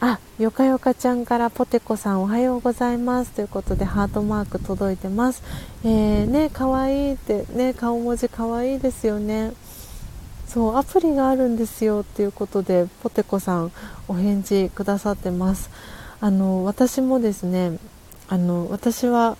[0.00, 5.42] あよかよかちゃんからポテコさんおはようございますということでハートマーク届いてます。
[5.82, 9.54] えー、ね、かわいいってね、顔文字かわいいですよね。
[10.46, 13.72] そう、アプリがあるんですよっていうことで、ポテコさん
[14.06, 15.70] お返事くださってます。
[16.20, 17.78] あの、私もですね、
[18.28, 19.36] あの、私は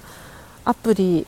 [0.64, 1.26] アプリ、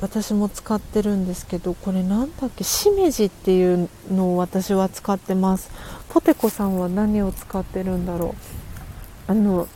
[0.00, 5.70] 私も使ってるんですけど、これなんだっけ、しめじっていうのを私は使ってます。
[6.08, 8.34] ポテコさんは何を使ってるんだろ
[9.28, 9.30] う？
[9.30, 9.68] あの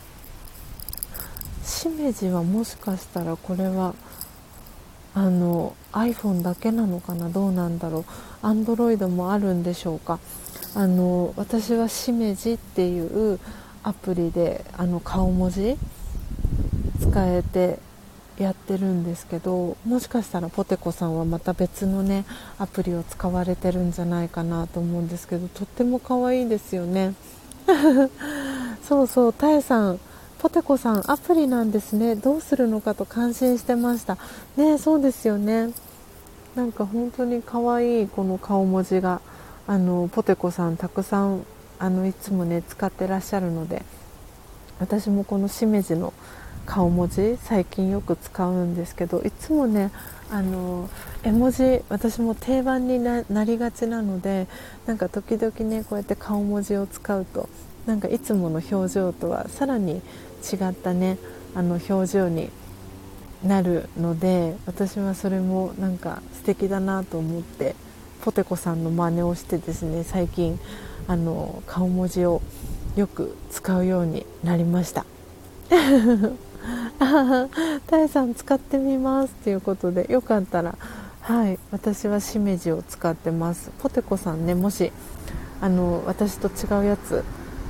[1.63, 3.95] しめじはもしかしたらこれは
[5.13, 7.29] あの iPhone だけなのかな？
[7.29, 7.99] どうなんだろ
[8.43, 10.19] う？Android もあるんでしょうか？
[10.73, 13.39] あの私はしめじっていう
[13.83, 15.77] アプリであの顔文字
[16.99, 17.79] 使えて
[18.37, 22.25] やってるんですけどもしかしたらポテコさんはまた別のね
[22.59, 27.13] アプリを使われてるんじゃないかなと思うんですけどとっても可愛いですよね
[28.83, 29.99] そうそう、たえさん、
[30.39, 32.15] ポテコさん、アプリなんですね。
[32.15, 34.17] どうするのかと感心してました。
[34.57, 35.69] ねそうですよね。
[36.55, 39.21] なんか本当に可愛いこの顔文字が、
[39.67, 41.45] あの、ポテコさんたくさん、
[41.79, 43.83] あの、いつもね、使ってらっしゃるので、
[44.79, 46.13] 私もこのしめじの
[46.65, 49.91] 顔文字、最近よく使うんですけど、いつもね、
[50.31, 50.89] あの
[51.23, 54.47] 絵文字私も定番になりがちなので
[54.87, 57.47] なんか時々ねこうやって顔文字を使うと
[57.85, 60.01] なんかいつもの表情とはさらに
[60.51, 61.17] 違ったね
[61.53, 62.49] あの表情に
[63.43, 67.75] なるので私はそれもなんか素敵だなと思って
[68.21, 70.59] ポテコさんの真似をしてですね最近
[71.07, 72.41] あの顔文字を
[72.95, 75.05] よく使うようになりました。
[77.87, 80.75] タイさん使ってみますということでよかったら
[81.21, 83.71] はい私はしめじを使ってます。
[83.79, 84.91] ポテコさんねもし
[85.61, 87.23] あの私と違うやつ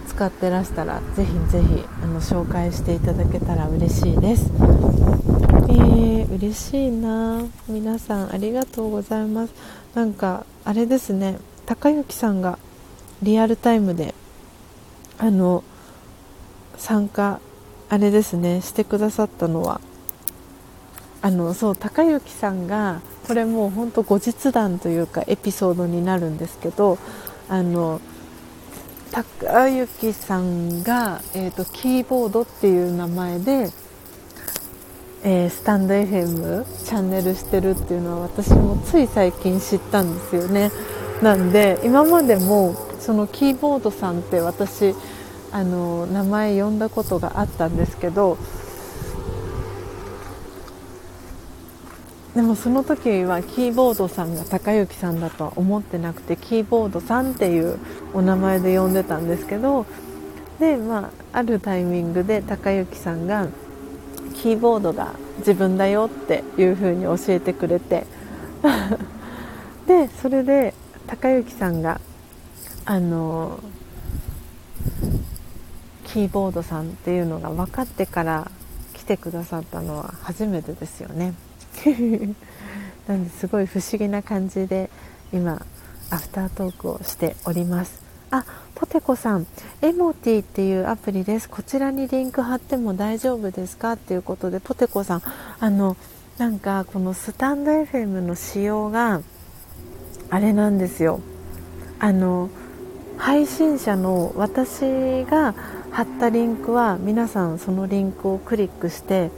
[0.07, 4.51] 使ってらしたらぜひぜひあの紹介していただけたら嬉しいです。
[5.69, 7.43] えー、嬉しいな。
[7.67, 9.53] 皆さんありがとうございます。
[9.93, 12.59] なんかあれですね高之さんが
[13.23, 14.13] リアルタイムで
[15.17, 15.63] あの
[16.77, 17.39] 参加
[17.89, 19.81] あれですねしてくださったのは。
[21.21, 26.99] あのそう高之さんがこれもうほんと後日談というかエピソードになるんですけど
[27.49, 27.99] あの
[29.11, 33.71] 高之さんが、えーと、キーボードっていう名前で、
[35.23, 40.69] えー、スタンド FM チャンネルしてるっていうのは私もつい最近知ったんですよね。
[41.21, 44.93] なんで今までもそのキーボードさんって私
[45.55, 48.37] あの名前呼んだことがあったんですけど
[52.35, 57.79] でもその時はキーボードさんが高之さんだとは思ってなくてキーボードさんっていう
[58.13, 59.85] お名前で呼んでたんですけど
[60.59, 63.47] で、まあ、あるタイミングで高之さんが
[64.33, 68.05] キーボードが自分だよっていう風に教えてくれて
[69.87, 70.73] でそれで
[71.07, 72.01] 高之さんが
[72.83, 73.57] あの
[76.15, 78.49] キーボードさんっていうのが分かってから
[78.93, 81.33] 来てくださったのは初めてですよね。
[83.05, 84.89] なんですごい不思議な感じで
[85.33, 85.61] 今
[86.09, 87.99] アフタートークをしております。
[88.31, 88.45] あ
[88.75, 89.45] ポテコさん
[89.81, 91.49] エモティっていうアプリです。
[91.49, 95.21] こちらにリンク貼っても大丈夫ですかっていうことでポテコさん
[95.59, 95.97] あの
[96.37, 99.19] なんかこのスタンド FM の仕様が
[100.29, 101.19] あれなんですよ。
[101.99, 102.49] あの
[103.17, 105.55] 配信者の私が
[105.95, 109.31] 貼ったリンクは皆さんそのリンクをクリックして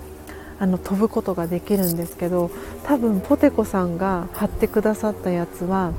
[0.58, 2.50] あの飛ぶことができるんですけど
[2.84, 5.94] 多分ポテコさんが貼ってくださったやつは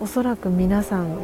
[0.00, 1.20] おそらく皆さん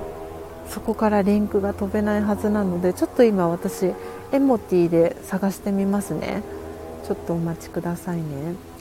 [0.69, 3.93] そこからリンクが飛べないはずなのでちょっと今私
[4.31, 6.45] エモティで探してみますね。
[7.05, 8.23] ちょっとお待ちくださいね。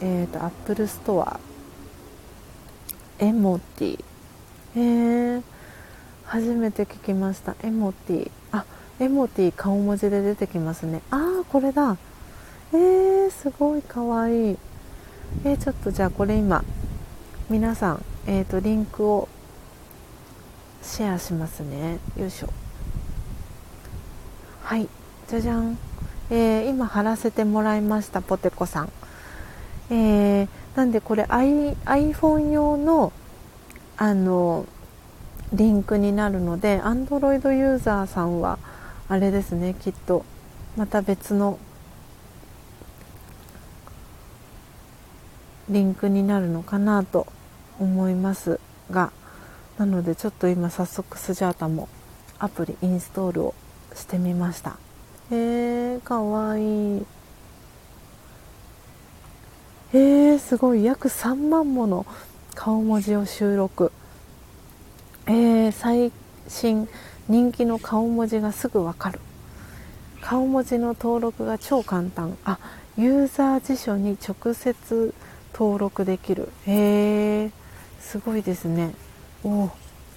[0.02, 1.40] えっ、ー、と Apple Store。
[3.18, 4.06] エモティ。
[4.76, 5.44] えー、
[6.26, 7.56] 初めて聞きました。
[7.64, 8.32] エモティ。
[9.00, 11.02] エモティ顔文字で出てきますね。
[11.12, 11.98] ああこれだ。
[12.74, 14.54] えー、すごいかわい。
[14.54, 14.58] い
[15.44, 16.64] えー、ちょっとじゃあこれ今
[17.50, 19.28] 皆さん、えーと、リンクを
[20.82, 22.00] シェアしますね。
[22.18, 22.50] よいしょ。
[24.64, 24.88] はい。
[25.28, 25.78] じゃじゃん、
[26.30, 28.92] えー、今貼らせてもらいましたポテコさん。
[29.92, 33.12] えー、なんでこれ I iPhone 用の
[33.98, 34.66] あの
[35.54, 38.60] リンクになるので Android ユーザーさんは
[39.10, 40.24] あれですねきっと。
[40.78, 41.58] また別の
[45.68, 47.28] リンクになるのかなと
[47.80, 48.60] 思います
[48.92, 49.12] が。
[49.80, 51.88] なのでちょっと今早速スジャータも
[52.38, 53.56] アプリインストールを
[53.96, 54.78] してみました。
[55.32, 57.06] へえー、かわいい。
[59.94, 60.84] えー、すごい。
[60.84, 62.06] 約3万もの
[62.54, 63.92] 顔文字を収録。
[65.26, 66.12] えー、最
[66.48, 66.88] 新
[67.30, 69.20] 人気の顔文字がすぐわかる。
[70.20, 72.36] 顔文字の登録が超簡単。
[72.44, 72.58] あ
[72.98, 75.14] ユーザー辞書に直接
[75.54, 76.50] 登録できる。
[76.66, 77.52] へえ
[78.02, 78.96] すごいですね。
[79.44, 79.72] おお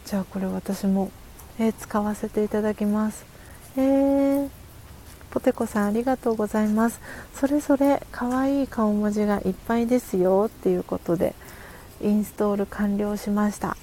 [0.07, 1.11] じゃあこれ私も、
[1.59, 3.27] えー、使わせていただきます。
[3.77, 4.49] えー、
[5.31, 7.01] ポテコさんありがとうございます。
[7.35, 10.47] それぞれかわいい顔文字がいっぱいですよ。
[10.49, 11.35] っていうことで
[12.01, 13.77] インストール完了しました。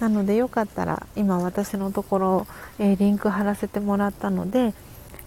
[0.00, 2.46] なのでよかったら今私のところ、
[2.78, 4.74] えー、リンク貼らせてもらったので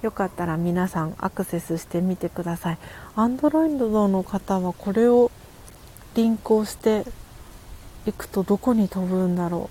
[0.01, 2.77] よかったら皆さんアクセスしてみてください。
[3.15, 5.29] Android の方はこれを
[6.15, 7.03] リンクをして
[8.05, 9.69] いくとどこに飛ぶんだろ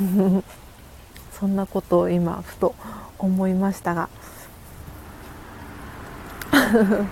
[0.00, 0.42] う。
[1.32, 2.74] そんなことを今ふと
[3.18, 4.10] 思いましたが。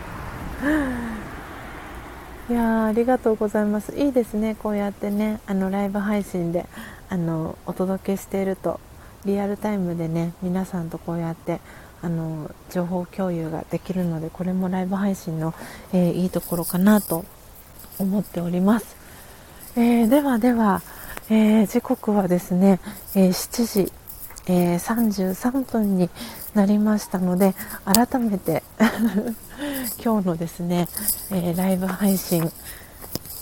[2.50, 3.92] いやありがとうございます。
[3.96, 6.66] いいですねこうやってねあのライブ配信で。
[7.10, 8.80] あのお届けしていると
[9.24, 11.60] リアルタイムでね皆さんとこうやって
[12.00, 15.54] あの情報共有ができるのでこれもライブ配信の、
[15.92, 17.24] えー、いいところかなと
[17.98, 18.96] 思っております。
[19.76, 20.82] えー、ではでは、
[21.28, 22.80] えー、時刻はですね、
[23.14, 23.92] え、7時、
[24.46, 26.08] え33分に
[26.54, 27.54] なりましたので
[27.84, 28.62] 改めて
[30.02, 30.88] 今日のですね、
[31.30, 32.50] えライブ配信、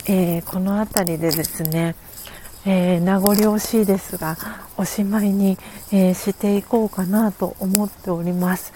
[0.06, 1.94] えこの辺りでですね、
[2.66, 4.36] え名残惜しいですが
[4.76, 5.56] おしまいに、
[5.92, 8.72] えしていこうかなと思っております。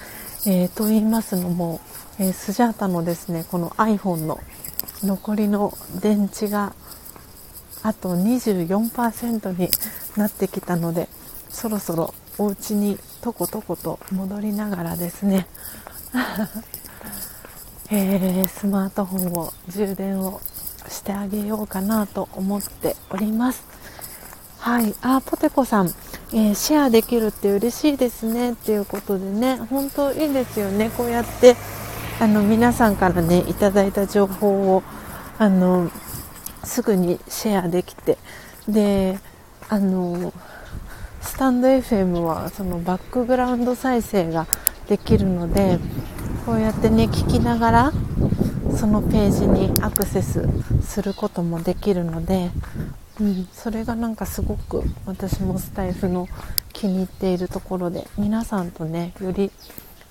[0.46, 1.80] えと言いますのも、
[2.20, 4.38] えスジャータのですねこの iPhone の
[5.02, 6.72] 残りの電池が
[7.82, 9.68] あと24%に
[10.16, 11.08] なってきたので
[11.48, 15.46] そろそろお家にとことこと戻りながらですね
[17.90, 20.40] えー、スマートフォンを充電を
[20.88, 23.79] してあげようかなと思っております
[24.60, 24.94] はい。
[25.00, 25.88] あポテコさん、
[26.32, 29.56] えー、シェアできるって嬉しいですねっていうことでね。
[29.56, 30.90] 本当いいですよね。
[30.96, 31.56] こうやって
[32.20, 34.82] あの皆さんからねいただいた情報を
[35.38, 35.90] あの
[36.62, 38.18] すぐにシェアできて。
[38.68, 39.18] で
[39.68, 40.32] あの
[41.22, 44.46] スタンド FM はそのバックグラウンド再生が
[44.88, 45.78] できるので
[46.44, 47.92] こうやってね聞きながら
[48.76, 50.48] そのページにアクセス
[50.82, 52.50] することもできるので、
[53.20, 56.26] うん、それがなんかすごく私もスタイフの
[56.72, 59.50] 気に入っているところで皆さんとねより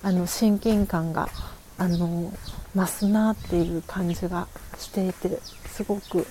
[0.02, 1.28] あの親近感が
[1.76, 2.32] あの
[2.74, 4.46] 増すなっていう感じが
[4.78, 6.26] していてすごく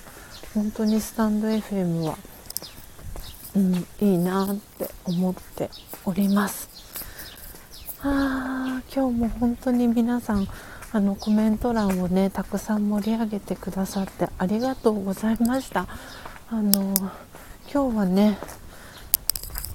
[0.54, 2.16] 本当にスタンド FM は、
[3.54, 5.68] うん、いいなって思って
[6.04, 6.68] おります。
[8.02, 10.48] あ今日も本当に皆さん
[10.92, 15.86] あのコメント欄をねたくさん盛り上げてくださってありがとうございました
[16.52, 16.96] あの
[17.72, 18.36] 今日はね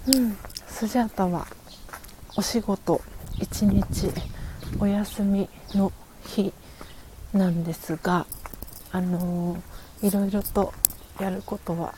[0.08, 0.38] うん
[0.68, 1.48] スジャータは
[2.36, 3.00] お仕事
[3.38, 4.12] 1日
[4.78, 5.94] お休みの
[6.26, 6.52] 日
[7.32, 8.28] なんですが
[8.92, 9.56] あの
[10.04, 10.74] いろいろと
[11.22, 11.94] やることは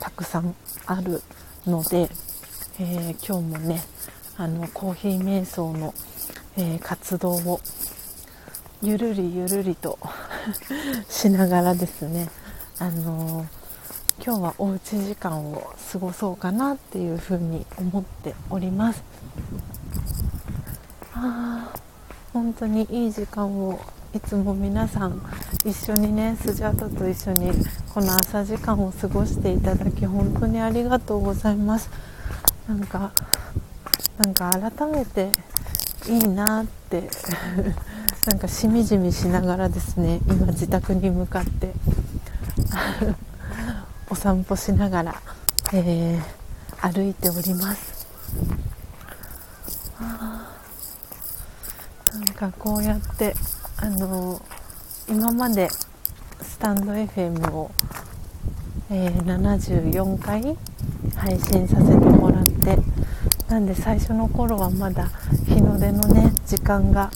[0.00, 0.54] たくさん
[0.86, 1.20] ある
[1.66, 2.08] ので、
[2.80, 3.82] えー、今日もね
[4.38, 5.92] あのコーヒー瞑想の、
[6.56, 7.60] えー、活動を
[8.80, 9.98] ゆるりゆるりと
[11.10, 12.30] しながらですね
[12.78, 13.46] あの
[14.24, 19.02] 今日はおうち時間を過ごそうかなっていうふうに思っております。
[21.14, 21.78] ああ
[22.32, 23.80] 本当にいい時間を
[24.14, 25.22] いつも皆さん
[25.64, 27.52] 一緒にねスジャータと一緒に
[27.94, 31.90] この朝時間を過ごしていただき本当にありがとうございます。
[32.68, 33.12] なんか
[34.18, 35.30] なんか改めて
[36.08, 37.08] いいなって
[38.26, 41.72] なんかしみじみしながらですね今自宅に向かって。
[44.08, 45.22] お散歩しながら、
[45.72, 48.06] えー、歩いております。
[52.12, 53.34] なんかこうやって
[53.78, 54.40] あの
[55.08, 55.68] 今まで
[56.40, 57.70] スタンド FM を、
[58.90, 60.56] えー、74回
[61.14, 62.78] 配信させてもらって
[63.48, 65.10] なんで最初の頃はまだ
[65.46, 67.10] 日の出のね時間が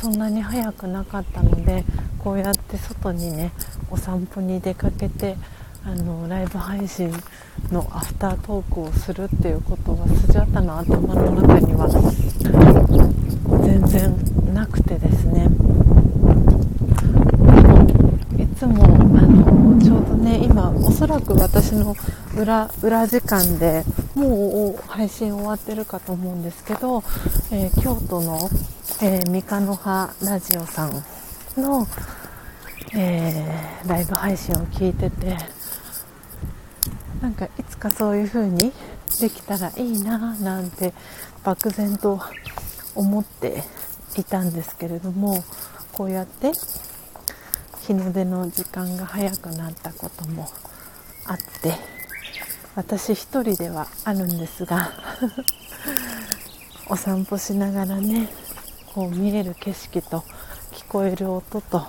[0.00, 1.84] そんなに早くなかったので
[2.18, 3.52] こうやって外にね
[3.90, 5.36] お散歩に出かけて
[5.86, 7.12] あのライブ配信
[7.70, 11.88] のアフタートークをするっていうことはスジャタの頭の中には
[13.62, 15.46] 全然なくてですね。
[18.38, 21.94] いつもあのちょうどね今おそらく私の
[22.34, 27.02] 裏裏時間でもう配信終わってるかと思うんですけど、
[27.52, 28.48] えー、京都の、
[29.02, 30.92] えー、三日の葉ラジオさん
[31.60, 31.86] の、
[32.94, 35.36] えー、ライブ配信を聞いてて
[37.24, 38.70] なんかいつかそういう風に
[39.18, 40.92] できたらいいななんて
[41.42, 42.20] 漠然と
[42.94, 43.62] 思って
[44.18, 45.42] いたんですけれども
[45.94, 46.52] こうやって
[47.80, 50.50] 日の出の時間が早くなったことも
[51.24, 51.72] あって
[52.74, 54.92] 私一人ではあるんですが
[56.90, 58.28] お散歩しながらね
[58.94, 60.24] こう見える景色と
[60.72, 61.86] 聞こえる音と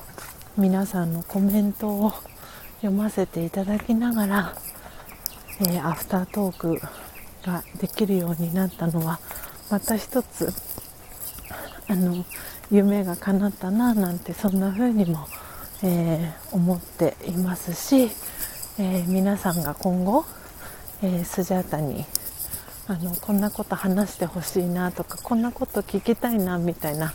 [0.57, 2.13] 皆さんのコメントを
[2.77, 4.55] 読ませていただきながら、
[5.61, 6.81] えー、アフタートーク
[7.45, 9.19] ができるようになったのは
[9.69, 10.53] また一つ
[11.87, 12.25] あの
[12.71, 15.27] 夢が叶ったななんてそんな風にも、
[15.83, 18.11] えー、思っていますし、
[18.79, 20.25] えー、皆さんが今後
[21.01, 22.05] え、スジャータに
[22.87, 27.13] あのこんなこと話してほしいなとかこんなこと聞きたいなみたいな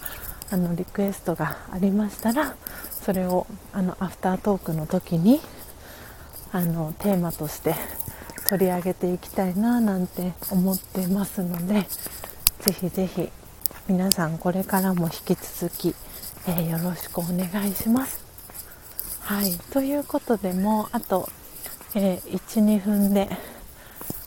[0.50, 2.56] あのリクエストがありましたら
[2.90, 5.40] それをあのアフタートークの時に
[6.52, 7.74] あのテーマとして
[8.48, 11.86] 取り上げていきたいななんて思ってますので
[12.60, 13.30] ぜひぜひ
[13.88, 15.94] 皆さんこれからも引き続き、
[16.46, 18.24] えー、よろしくお願いします。
[19.20, 21.28] はい、ということでもうあと、
[21.94, 23.28] えー、12分で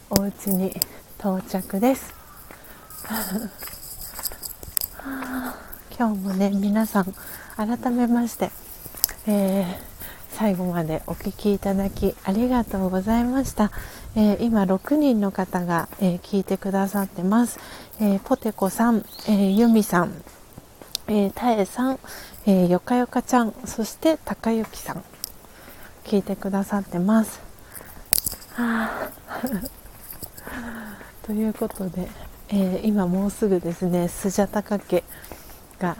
[0.09, 0.75] お家に
[1.19, 2.13] 到着です。
[5.97, 7.13] 今日もね皆さん
[7.55, 8.51] 改めまして、
[9.27, 9.65] えー、
[10.31, 13.71] 最後までお聴きいただきありがとうございました、
[14.15, 17.59] えー、今6人の方が、えー、聞いてくださってます、
[17.99, 20.13] えポテコさん、えユミさん、
[21.07, 21.99] えタエさん、
[22.45, 25.03] えよかよかちゃんそしてたかゆきさん
[26.03, 27.39] 聞いてくださってます。
[28.55, 29.09] はあ。
[31.25, 32.07] ということで、
[32.49, 35.03] えー、今もうすぐですねスジャタカ家
[35.79, 35.97] が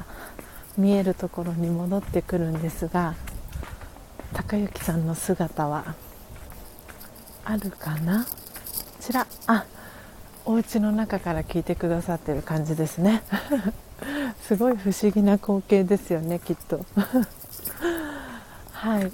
[0.78, 3.16] 見えるところに戻ってくるんですが
[4.34, 5.96] 高之さんの姿は
[7.46, 8.26] あるかな？
[8.26, 8.30] こ
[9.00, 9.66] ちらあ
[10.46, 13.24] お家の中から聞いてくださってる感じですね。
[14.42, 16.80] すごい不思議な光景ですよねきっと。
[18.72, 19.12] はい。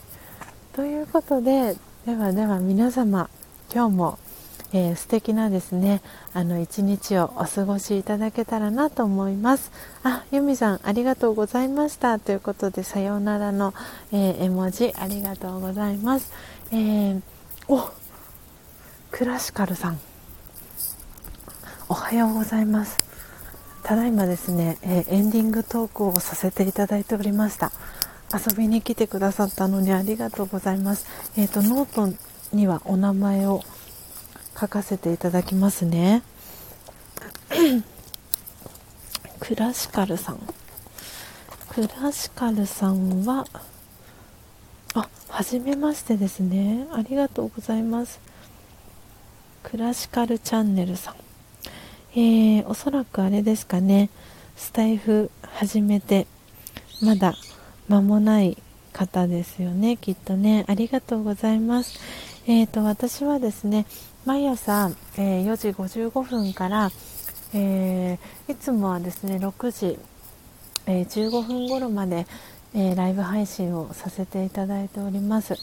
[0.73, 1.75] ということで
[2.05, 3.29] ではでは皆様
[3.73, 4.19] 今日も、
[4.73, 6.01] えー、素敵なですね
[6.33, 9.71] あの一日をお過ごしいただけたらなと思います。
[10.03, 12.17] あ由美さんありがとうございました。
[12.19, 13.73] ということでさようならの、
[14.11, 16.31] えー、絵文字ありがとうございます、
[16.71, 17.21] えー、
[17.67, 17.89] お
[19.11, 19.99] クラシカルさん。
[21.89, 22.99] おはようございます。
[23.83, 27.71] ただいまですね、えー、エンディングトークをさせていただいておりました。
[28.31, 31.07] 遊びに来てくださったのにありがとうございます。
[31.35, 32.15] えっ、ー、とノート
[32.55, 33.63] にはお名前を
[34.59, 36.21] 書かせていただきますね。
[39.39, 40.39] クラシカルさん。
[41.69, 43.47] クラシカルさんは
[44.93, 46.87] あはじめましてですね。
[46.91, 48.19] ありがとうございます。
[49.63, 51.15] クラシカルチャンネルさん。
[52.13, 54.09] えー、おそらくあれですかね。
[54.55, 56.27] スタエフ始めて
[57.01, 57.35] まだ
[57.87, 58.57] 間もない
[58.93, 60.65] 方ですよねきっとね。
[60.67, 61.99] ありがとうございます。
[62.47, 63.85] えーと、私はですね
[64.25, 66.91] 毎朝、えー、4時55分から、
[67.53, 69.99] えー、いつもはですね6時、
[70.87, 72.25] えー、15分頃まで、
[72.73, 75.55] えライブ配信をさせていただいております、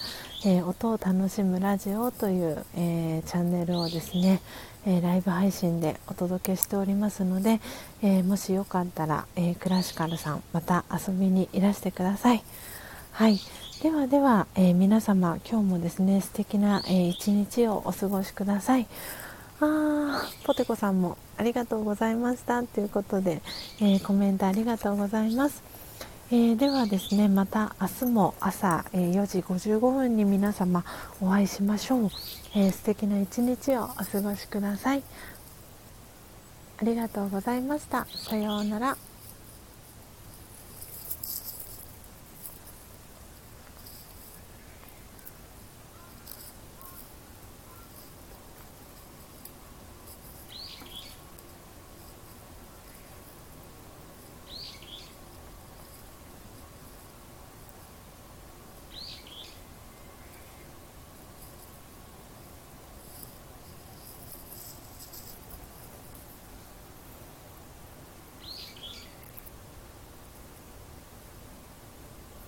[0.45, 4.41] え音を楽しむラジオという、えチャンネルをですね、
[4.85, 7.61] えライブ配信でお届けしておりますので、
[8.03, 12.43] えもしよかったら、えクラシカルさんまた遊びにいらしてください。
[13.13, 13.39] はい、
[13.83, 18.87] ではでは、え皆様今日もですね素敵な、え一日をお過ごしください。
[19.61, 23.41] あポテコさんもありがとうございましたということで、
[23.81, 25.76] えコメントありがとうございます。
[26.29, 30.85] えー、ではですねまた明日も朝、えー、4時55分に皆様
[31.21, 32.11] お会いしましょう、
[32.57, 35.05] えー、素敵な一日をお過ごしください。
[36.79, 38.07] ありがとうございました。
[38.07, 38.97] さようなら。